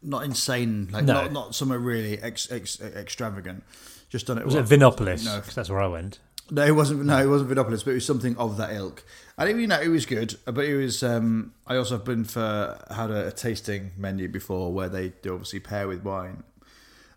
not 0.01 0.23
insane, 0.23 0.89
like 0.91 1.05
No. 1.05 1.13
not 1.13 1.31
not 1.31 1.55
somewhere 1.55 1.79
really 1.79 2.19
ex, 2.21 2.51
ex, 2.51 2.79
extravagant. 2.81 3.63
Just 4.09 4.27
done 4.27 4.37
it. 4.37 4.45
Was 4.45 4.55
well, 4.55 4.63
it 4.63 4.69
Vinopolis? 4.69 5.25
No. 5.25 5.41
'Cause 5.41 5.55
that's 5.55 5.69
where 5.69 5.81
I 5.81 5.87
went. 5.87 6.19
No, 6.51 6.63
it 6.63 6.71
wasn't. 6.75 7.03
No, 7.05 7.17
it 7.17 7.27
wasn't 7.27 7.49
Vinopolis, 7.49 7.83
but 7.83 7.91
it 7.91 7.95
was 7.95 8.05
something 8.05 8.37
of 8.37 8.57
that 8.57 8.71
ilk. 8.71 9.03
And 9.37 9.49
it, 9.49 9.57
you 9.57 9.65
know, 9.65 9.81
it 9.81 9.87
was 9.87 10.05
good. 10.05 10.35
But 10.45 10.65
it 10.65 10.75
was. 10.77 11.01
Um, 11.01 11.53
I 11.65 11.75
also 11.75 11.95
have 11.97 12.05
been 12.05 12.23
for 12.23 12.79
had 12.91 13.09
a, 13.09 13.27
a 13.27 13.31
tasting 13.31 13.91
menu 13.97 14.29
before 14.29 14.71
where 14.71 14.87
they 14.87 15.09
do 15.09 15.33
obviously 15.33 15.59
pair 15.59 15.87
with 15.87 16.03
wine. 16.03 16.43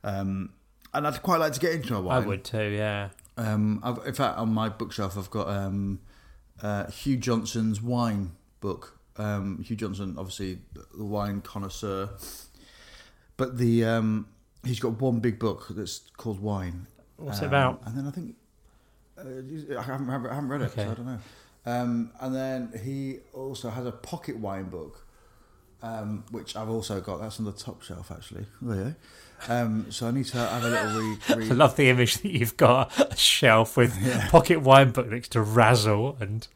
Um, 0.03 0.55
and 0.95 1.07
I'd 1.07 1.23
quite 1.23 1.41
like 1.41 1.53
to 1.53 1.61
get 1.61 1.73
into 1.73 1.95
a 1.95 2.01
wine. 2.01 2.25
I 2.25 2.27
would 2.27 2.43
too, 2.43 2.71
yeah. 2.71 3.11
Um, 3.39 3.81
I've, 3.83 4.05
in 4.07 4.15
fact, 4.15 4.37
on 4.39 4.53
my 4.53 4.69
bookshelf, 4.69 5.17
I've 5.17 5.31
got 5.31 5.49
um, 5.49 6.01
uh, 6.63 6.91
Hugh 6.91 7.17
Johnson's 7.17 7.81
wine 7.81 8.33
book. 8.61 8.99
Um, 9.17 9.63
Hugh 9.63 9.77
Johnson, 9.77 10.17
obviously, 10.19 10.59
the 10.97 11.05
wine 11.05 11.41
connoisseur. 11.41 12.11
But 13.37 13.57
the 13.59 13.85
um, 13.85 14.27
he's 14.65 14.81
got 14.81 15.01
one 15.01 15.21
big 15.21 15.39
book 15.39 15.67
that's 15.71 16.03
called 16.17 16.41
Wine. 16.41 16.87
What's 17.17 17.39
Um, 17.39 17.45
it 17.45 17.47
about? 17.49 17.83
And 17.87 17.97
then 17.97 18.07
I 18.07 18.11
think 18.11 18.35
uh, 19.17 19.79
I, 19.79 19.83
haven't, 19.83 20.09
I 20.11 20.35
haven't 20.35 20.49
read 20.49 20.63
it, 20.63 20.67
Okay. 20.73 20.85
so 20.85 20.91
I 20.91 20.95
don't 20.95 21.07
know. 21.07 21.19
Um, 21.67 22.11
and 22.21 22.35
then 22.35 22.73
he 22.85 23.19
also 23.33 23.71
has 23.71 23.87
a 23.87 23.93
pocket 23.93 24.37
wine 24.39 24.71
book, 24.71 25.05
um, 25.83 26.25
which 26.31 26.57
I've 26.57 26.69
also 26.71 27.01
got. 27.01 27.21
That's 27.21 27.39
on 27.39 27.45
the 27.47 27.53
top 27.53 27.83
shelf, 27.83 28.11
actually. 28.11 28.47
Oh 28.67 28.73
yeah. 28.75 28.93
Um, 29.49 29.91
so 29.91 30.09
I 30.09 30.11
need 30.11 30.27
to 30.27 30.39
have 30.39 30.65
a 30.65 30.69
little 30.69 31.01
read. 31.37 31.51
I 31.53 31.55
love 31.55 31.77
the 31.77 31.89
image 31.89 32.19
that 32.19 32.31
you've 32.31 32.57
got 32.57 32.99
a 33.13 33.17
shelf 33.17 33.77
with 33.77 33.95
pocket 34.31 34.63
wine 34.63 34.91
book 34.91 35.09
next 35.09 35.33
to 35.33 35.43
Razzle 35.43 36.17
and 36.21 36.47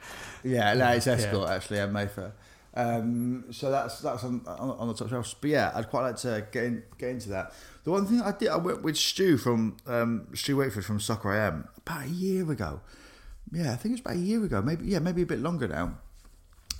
Yeah, 0.43 0.75
no, 0.75 0.89
it's 0.91 1.07
Escort 1.07 1.49
actually 1.49 1.79
at 1.79 1.93
Mayfair. 1.93 2.33
Um, 2.75 3.45
so 3.51 3.71
that's 3.71 4.01
that's 4.01 4.25
on, 4.25 4.43
on, 4.47 4.71
on 4.71 4.89
the 4.89 4.95
top 4.95 5.11
shelf. 5.11 5.35
But 5.41 5.51
yeah, 5.51 5.73
I'd 5.75 5.91
quite 5.91 6.03
like 6.03 6.17
to 6.19 6.47
get 6.51 6.65
in, 6.65 6.83
get 6.99 7.11
into 7.11 7.29
that. 7.31 7.53
The 7.85 7.91
one 7.91 8.07
thing 8.07 8.23
I 8.23 8.33
did, 8.33 8.49
I 8.49 8.57
went 8.57 8.83
with 8.83 8.97
Stu 8.97 9.37
from 9.37 9.77
um, 9.87 10.29
Stu 10.35 10.57
Wakeford 10.57 10.85
from 10.85 10.99
Soccer 10.99 11.33
AM 11.33 11.69
about 11.77 12.05
a 12.07 12.09
year 12.09 12.51
ago. 12.51 12.81
Yeah, 13.53 13.73
I 13.73 13.77
think 13.77 13.93
it 13.93 13.93
was 13.93 14.01
about 14.01 14.17
a 14.17 14.27
year 14.27 14.43
ago. 14.43 14.63
Maybe 14.63 14.87
yeah, 14.87 15.01
maybe 15.01 15.23
a 15.23 15.27
bit 15.27 15.41
longer 15.41 15.69
now. 15.69 15.99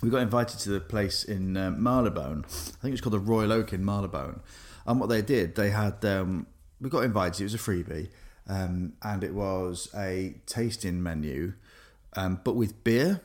We 0.01 0.09
got 0.09 0.21
invited 0.21 0.59
to 0.59 0.69
the 0.69 0.79
place 0.81 1.23
in 1.23 1.55
um, 1.55 1.81
Marylebone. 1.81 2.43
I 2.47 2.81
think 2.81 2.93
it's 2.93 2.99
called 3.01 3.13
the 3.13 3.19
Royal 3.19 3.53
Oak 3.53 3.71
in 3.71 3.85
Marylebone. 3.85 4.41
And 4.85 4.99
what 4.99 5.09
they 5.09 5.21
did, 5.21 5.55
they 5.55 5.69
had 5.69 6.03
um, 6.05 6.47
we 6.79 6.89
got 6.89 7.03
invited. 7.03 7.41
It 7.41 7.45
was 7.45 7.53
a 7.55 7.57
freebie, 7.57 8.09
um, 8.47 8.93
and 9.01 9.23
it 9.23 9.33
was 9.33 9.89
a 9.95 10.35
tasting 10.45 11.01
menu, 11.01 11.53
um, 12.15 12.41
but 12.43 12.55
with 12.55 12.83
beer 12.83 13.21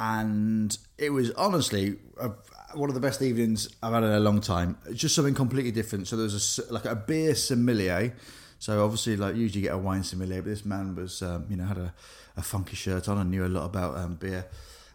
and 0.00 0.78
it 0.96 1.10
was 1.10 1.30
honestly 1.32 1.96
a, 2.18 2.30
one 2.74 2.88
of 2.88 2.94
the 2.94 3.00
best 3.00 3.20
evenings 3.20 3.68
I've 3.82 3.92
had 3.92 4.02
in 4.02 4.10
a 4.10 4.20
long 4.20 4.40
time. 4.40 4.78
It's 4.86 4.98
just 4.98 5.14
something 5.14 5.34
completely 5.34 5.70
different. 5.70 6.08
So 6.08 6.16
there 6.16 6.24
was 6.24 6.58
a 6.58 6.72
like 6.72 6.86
a 6.86 6.96
beer 6.96 7.34
sommelier. 7.34 8.16
So 8.58 8.82
obviously, 8.82 9.16
like 9.16 9.36
usually 9.36 9.62
get 9.62 9.74
a 9.74 9.78
wine 9.78 10.02
sommelier, 10.02 10.42
but 10.42 10.50
this 10.50 10.64
man 10.64 10.94
was 10.94 11.22
um, 11.22 11.46
you 11.50 11.56
know 11.56 11.64
had 11.64 11.78
a, 11.78 11.94
a 12.36 12.42
funky 12.42 12.76
shirt 12.76 13.08
on 13.08 13.18
and 13.18 13.30
knew 13.30 13.44
a 13.44 13.48
lot 13.48 13.66
about 13.66 13.96
um, 13.98 14.14
beer, 14.14 14.46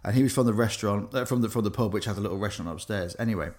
and 0.03 0.15
he 0.15 0.23
was 0.23 0.33
from 0.33 0.47
the 0.47 0.53
restaurant 0.53 1.13
uh, 1.13 1.25
from 1.25 1.41
the 1.41 1.49
from 1.49 1.63
the 1.63 1.71
pub 1.71 1.93
which 1.93 2.05
had 2.05 2.17
a 2.17 2.21
little 2.21 2.37
restaurant 2.37 2.71
upstairs. 2.71 3.15
Anyway, 3.19 3.51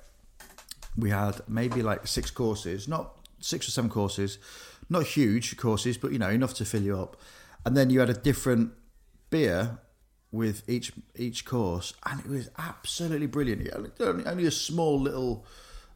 we 0.96 1.10
had 1.10 1.40
maybe 1.48 1.82
like 1.82 2.06
six 2.06 2.30
courses, 2.30 2.88
not 2.88 3.16
six 3.40 3.68
or 3.68 3.70
seven 3.70 3.90
courses, 3.90 4.38
not 4.88 5.04
huge 5.04 5.56
courses, 5.56 5.98
but 5.98 6.12
you 6.12 6.18
know 6.18 6.30
enough 6.30 6.54
to 6.54 6.64
fill 6.64 6.82
you 6.82 6.98
up. 6.98 7.16
And 7.64 7.76
then 7.76 7.90
you 7.90 8.00
had 8.00 8.10
a 8.10 8.14
different 8.14 8.72
beer 9.30 9.78
with 10.32 10.62
each 10.68 10.92
each 11.16 11.44
course, 11.44 11.94
and 12.04 12.20
it 12.20 12.28
was 12.28 12.48
absolutely 12.58 13.26
brilliant. 13.26 13.68
Only- 14.00 14.24
Only, 14.24 14.46
a 14.46 14.50
small 14.50 15.00
little, 15.00 15.44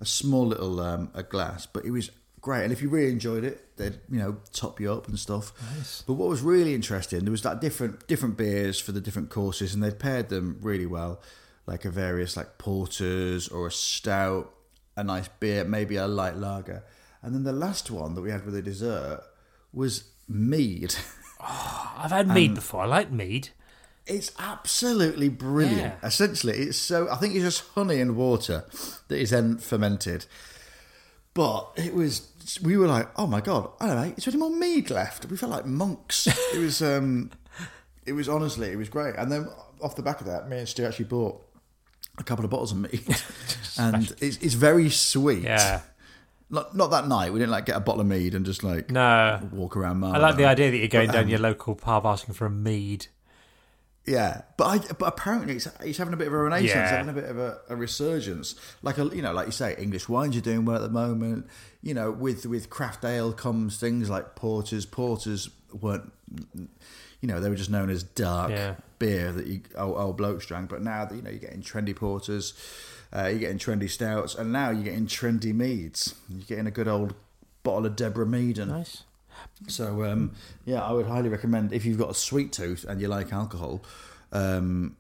a 0.00 0.06
small 0.06 0.46
little 0.46 0.80
um, 0.80 1.10
a 1.14 1.22
glass, 1.22 1.66
but 1.66 1.84
it 1.84 1.90
was 1.90 2.10
great. 2.40 2.64
And 2.64 2.72
if 2.72 2.80
you 2.82 2.88
really 2.88 3.12
enjoyed 3.12 3.44
it, 3.44 3.76
they'd 3.76 4.00
you 4.10 4.18
know 4.18 4.38
top 4.52 4.80
you 4.80 4.92
up 4.92 5.08
and 5.08 5.18
stuff. 5.18 5.52
Nice. 5.76 6.02
But 6.06 6.14
what 6.14 6.28
was 6.28 6.40
really 6.42 6.74
interesting, 6.74 7.20
there 7.24 7.30
was 7.30 7.44
like 7.44 7.60
different 7.60 8.06
different 8.08 8.36
beers 8.36 8.80
for 8.80 8.92
the 8.92 9.00
different 9.00 9.30
courses, 9.30 9.74
and 9.74 9.82
they 9.82 9.90
paired 9.90 10.28
them 10.28 10.58
really 10.62 10.86
well, 10.86 11.20
like 11.66 11.84
a 11.84 11.90
various 11.90 12.36
like 12.36 12.58
porters 12.58 13.48
or 13.48 13.66
a 13.68 13.72
stout, 13.72 14.52
a 15.00 15.04
nice 15.04 15.28
beer, 15.28 15.64
maybe 15.64 15.96
a 15.96 16.06
light 16.06 16.36
lager, 16.36 16.84
and 17.22 17.34
then 17.34 17.44
the 17.44 17.52
last 17.52 17.90
one 17.90 18.14
that 18.14 18.20
we 18.22 18.30
had 18.30 18.44
with 18.44 18.54
the 18.54 18.62
dessert 18.62 19.22
was 19.72 20.04
mead. 20.28 20.94
I've 21.40 22.10
had 22.10 22.28
mead 22.28 22.54
before. 22.54 22.82
I 22.82 22.86
like 22.86 23.10
mead. 23.10 23.48
It's 24.06 24.32
absolutely 24.38 25.28
brilliant. 25.28 25.94
Yeah. 26.02 26.06
Essentially, 26.08 26.54
it's 26.58 26.78
so. 26.78 27.08
I 27.10 27.16
think 27.16 27.34
it's 27.34 27.44
just 27.44 27.64
honey 27.74 28.00
and 28.00 28.16
water 28.16 28.64
that 29.08 29.18
is 29.18 29.30
then 29.30 29.58
fermented. 29.58 30.26
But 31.34 31.70
it 31.76 31.94
was. 31.94 32.26
We 32.62 32.76
were 32.76 32.88
like, 32.88 33.08
oh 33.16 33.26
my 33.26 33.40
god, 33.40 33.70
I 33.80 33.86
don't 33.86 33.96
know. 33.96 34.14
Is 34.16 34.24
there 34.24 34.32
any 34.32 34.40
more 34.40 34.50
mead 34.50 34.90
left? 34.90 35.26
We 35.26 35.36
felt 35.36 35.52
like 35.52 35.66
monks. 35.66 36.26
it 36.54 36.58
was. 36.58 36.82
um 36.82 37.30
It 38.06 38.14
was 38.14 38.28
honestly, 38.28 38.70
it 38.70 38.76
was 38.76 38.88
great. 38.88 39.14
And 39.16 39.30
then 39.30 39.46
off 39.82 39.94
the 39.94 40.02
back 40.02 40.20
of 40.20 40.26
that, 40.26 40.48
me 40.48 40.58
and 40.58 40.68
Stu 40.68 40.84
actually 40.84 41.04
bought 41.04 41.40
a 42.20 42.24
couple 42.24 42.44
of 42.44 42.50
bottles 42.50 42.72
of 42.72 42.78
mead, 42.78 43.02
and 43.78 44.14
it's 44.20 44.36
it's 44.38 44.54
very 44.54 44.90
sweet. 44.90 45.42
Yeah. 45.42 45.80
Not 46.50 46.76
not 46.76 46.90
that 46.90 47.06
night. 47.08 47.32
We 47.32 47.38
didn't 47.38 47.52
like 47.52 47.66
get 47.66 47.76
a 47.76 47.80
bottle 47.80 48.00
of 48.00 48.06
mead 48.06 48.34
and 48.34 48.44
just 48.44 48.62
like 48.64 48.90
No. 48.90 49.40
walk 49.52 49.76
around. 49.76 50.02
I 50.04 50.18
like 50.18 50.36
the 50.36 50.44
idea 50.46 50.70
that 50.70 50.76
you're 50.76 50.88
going 50.88 51.06
But, 51.08 51.12
down 51.14 51.24
um, 51.24 51.28
your 51.30 51.38
local 51.38 51.74
pub 51.74 52.04
asking 52.06 52.34
for 52.34 52.46
a 52.46 52.50
mead. 52.50 53.06
Yeah, 54.06 54.42
but 54.56 54.64
I, 54.64 54.78
but 54.94 55.06
apparently 55.06 55.54
it's, 55.56 55.68
it's 55.80 55.98
having 55.98 56.14
a 56.14 56.16
bit 56.16 56.26
of 56.26 56.32
a 56.32 56.38
renaissance, 56.38 56.70
Yeah. 56.70 56.88
having 56.88 57.10
a 57.10 57.12
bit 57.12 57.24
of 57.30 57.38
a, 57.38 57.58
a 57.68 57.76
resurgence. 57.76 58.54
Like 58.82 58.98
a, 58.98 59.04
you 59.04 59.22
know, 59.22 59.32
like 59.32 59.46
you 59.46 59.52
say, 59.52 59.76
English 59.78 60.08
wines 60.08 60.36
are 60.36 60.40
doing 60.40 60.64
well 60.64 60.76
at 60.76 60.82
the 60.82 60.88
moment. 60.88 61.46
You 61.82 61.94
know, 61.94 62.10
with 62.10 62.46
with 62.46 62.68
craft 62.70 63.04
ale 63.04 63.32
comes 63.32 63.78
things 63.78 64.10
like 64.10 64.34
porters. 64.34 64.86
Porters 64.86 65.50
weren't, 65.72 66.10
you 67.20 67.28
know, 67.28 67.40
they 67.40 67.48
were 67.48 67.56
just 67.56 67.70
known 67.70 67.90
as 67.90 68.02
dark 68.02 68.50
Yeah. 68.50 68.74
beer 68.98 69.32
that 69.32 69.46
you 69.46 69.60
old, 69.76 69.96
old 69.98 70.16
blokes 70.16 70.46
drank. 70.46 70.70
But 70.70 70.82
now, 70.82 71.04
that, 71.04 71.14
you 71.14 71.22
know, 71.22 71.30
you're 71.30 71.38
getting 71.38 71.62
trendy 71.62 71.94
porters, 71.94 72.54
uh, 73.14 73.26
you're 73.26 73.38
getting 73.40 73.58
trendy 73.58 73.90
stouts, 73.90 74.34
and 74.34 74.52
now 74.52 74.70
you're 74.70 74.84
getting 74.84 75.06
trendy 75.06 75.54
meads. 75.54 76.14
You're 76.28 76.42
getting 76.46 76.66
a 76.66 76.70
good 76.70 76.88
old 76.88 77.14
bottle 77.62 77.86
of 77.86 77.96
Deborah 77.96 78.26
Mead 78.26 78.58
and 78.58 78.70
Nice. 78.70 79.02
so 79.68 80.04
um, 80.04 80.32
yeah, 80.64 80.82
I 80.82 80.92
would 80.92 81.06
highly 81.06 81.28
recommend 81.28 81.72
if 81.72 81.84
you've 81.84 81.98
got 81.98 82.10
a 82.10 82.14
sweet 82.14 82.52
tooth 82.52 82.84
and 82.88 83.00
you 83.00 83.08
like 83.08 83.32
alcohol. 83.32 83.82
Um, 84.32 84.96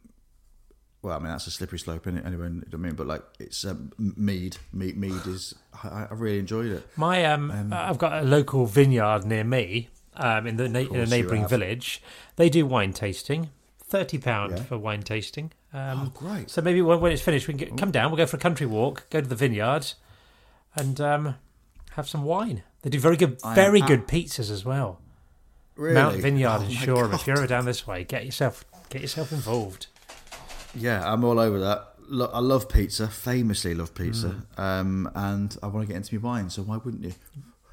well, 1.02 1.16
I 1.16 1.18
mean 1.18 1.28
that's 1.28 1.46
a 1.46 1.50
slippery 1.50 1.78
slope, 1.78 2.06
is 2.06 2.14
Anyway, 2.22 2.44
you 2.44 2.50
know 2.50 2.62
I 2.74 2.76
mean, 2.76 2.94
but 2.94 3.06
like 3.06 3.22
it's 3.38 3.64
um, 3.64 3.92
mead. 3.98 4.58
Mead, 4.72 4.98
mead 4.98 5.26
is. 5.26 5.54
I, 5.82 6.08
I 6.10 6.14
really 6.14 6.38
enjoyed 6.38 6.70
it. 6.72 6.86
My 6.96 7.24
um, 7.24 7.70
I've 7.72 7.96
got 7.96 8.22
a 8.22 8.26
local 8.26 8.66
vineyard 8.66 9.24
near 9.24 9.44
me, 9.44 9.88
um, 10.20 10.46
in 10.46 10.56
the 10.56 10.68
na- 10.68 10.78
in 10.80 10.96
a 10.96 11.06
neighbouring 11.06 11.48
village. 11.48 12.02
They 12.36 12.48
do 12.48 12.64
wine 12.66 12.92
tasting, 12.92 13.50
thirty 13.82 14.18
pound 14.18 14.52
Yeah. 14.58 14.62
for 14.64 14.78
wine 14.78 15.02
tasting. 15.02 15.52
Um, 15.72 16.06
Oh, 16.06 16.10
great! 16.14 16.50
So 16.50 16.60
maybe 16.62 16.82
when, 16.82 17.00
when 17.00 17.12
it's 17.12 17.22
finished, 17.22 17.46
we 17.48 17.54
can 17.54 17.58
get, 17.58 17.78
come 17.78 17.90
down. 17.90 18.10
We'll 18.10 18.18
go 18.18 18.26
for 18.26 18.36
a 18.36 18.40
country 18.40 18.66
walk, 18.66 19.08
go 19.10 19.20
to 19.20 19.26
the 19.28 19.36
vineyard, 19.36 19.92
and 20.74 21.00
um, 21.00 21.34
have 21.92 22.08
some 22.08 22.24
wine. 22.24 22.62
They 22.82 22.90
do 22.90 22.98
very 22.98 23.16
good, 23.16 23.40
very 23.54 23.80
good 23.80 24.06
pizzas 24.08 24.50
as 24.50 24.64
well. 24.64 25.00
Really? 25.76 25.94
Mount 25.94 26.16
Vineyard 26.16 26.58
Oh 26.60 26.64
in 26.64 26.70
Shoreham. 26.70 27.14
If 27.14 27.26
you're 27.26 27.36
ever 27.38 27.46
down 27.46 27.64
this 27.64 27.86
way, 27.86 28.04
get 28.04 28.24
yourself 28.26 28.64
get 28.90 29.00
yourself 29.02 29.32
involved. 29.32 29.86
Yeah, 30.74 31.02
I'm 31.10 31.24
all 31.24 31.38
over 31.38 31.58
that. 31.60 31.86
Lo- 32.08 32.30
I 32.32 32.40
love 32.40 32.68
pizza. 32.68 33.06
Famously 33.08 33.74
love 33.74 33.94
pizza. 33.94 34.42
Mm. 34.56 34.62
Um, 34.62 35.10
and 35.14 35.56
I 35.62 35.68
want 35.68 35.86
to 35.86 35.92
get 35.92 35.96
into 35.96 36.18
my 36.18 36.20
wine. 36.28 36.50
So 36.50 36.62
why 36.62 36.76
wouldn't 36.78 37.04
you? 37.04 37.14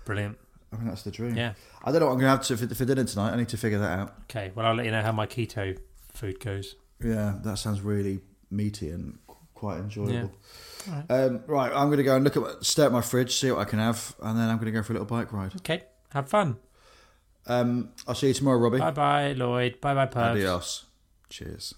Brilliant. 0.06 0.38
I 0.72 0.78
mean, 0.78 0.88
that's 0.88 1.04
the 1.04 1.12
dream. 1.12 1.36
Yeah. 1.36 1.54
I 1.84 1.92
don't 1.92 2.02
know 2.02 2.08
what 2.08 2.14
I'm 2.14 2.20
going 2.20 2.32
to 2.32 2.38
have 2.38 2.46
to 2.48 2.58
for, 2.58 2.76
for 2.76 2.86
dinner 2.86 3.04
tonight. 3.06 3.34
I 3.34 3.38
need 3.38 3.50
to 3.50 3.58
figure 3.58 3.80
that 3.80 4.00
out. 4.00 4.16
Okay. 4.24 4.52
Well, 4.54 4.66
I'll 4.66 4.76
let 4.76 4.86
you 4.86 4.92
know 4.92 5.02
how 5.02 5.12
my 5.12 5.26
keto 5.26 5.78
food 6.14 6.40
goes. 6.40 6.76
Yeah, 7.04 7.36
that 7.44 7.58
sounds 7.58 7.82
really 7.82 8.20
meaty 8.52 8.90
and 8.90 9.20
quite 9.54 9.78
enjoyable. 9.80 10.32
Yeah. 10.88 11.04
Um, 11.10 11.44
right, 11.48 11.72
I'm 11.74 11.88
going 11.88 11.98
to 11.98 12.04
go 12.04 12.16
and 12.16 12.24
look 12.24 12.38
at 12.38 12.64
stare 12.66 12.86
at 12.88 12.92
my 12.92 13.02
fridge, 13.02 13.36
see 13.36 13.52
what 13.52 13.60
I 13.60 13.66
can 13.66 13.80
have, 13.80 14.16
and 14.22 14.38
then 14.38 14.50
I'm 14.50 14.58
going 14.58 14.66
to 14.68 14.72
go 14.72 14.84
for 14.84 14.94
a 14.94 14.96
little 14.96 15.06
bike 15.06 15.32
ride. 15.34 15.56
Okay. 15.58 15.84
Have 16.12 16.30
fun. 16.30 16.58
Um, 17.46 17.92
I'll 18.08 18.16
see 18.16 18.28
you 18.28 18.34
tomorrow, 18.34 18.58
Robbie. 18.60 18.80
Bye 18.80 18.92
bye, 18.92 19.34
Lloyd. 19.34 19.80
Bye 19.82 19.94
bye, 19.94 20.08
Perv. 20.08 20.32
Adios. 20.32 20.86
Cheers. 21.30 21.74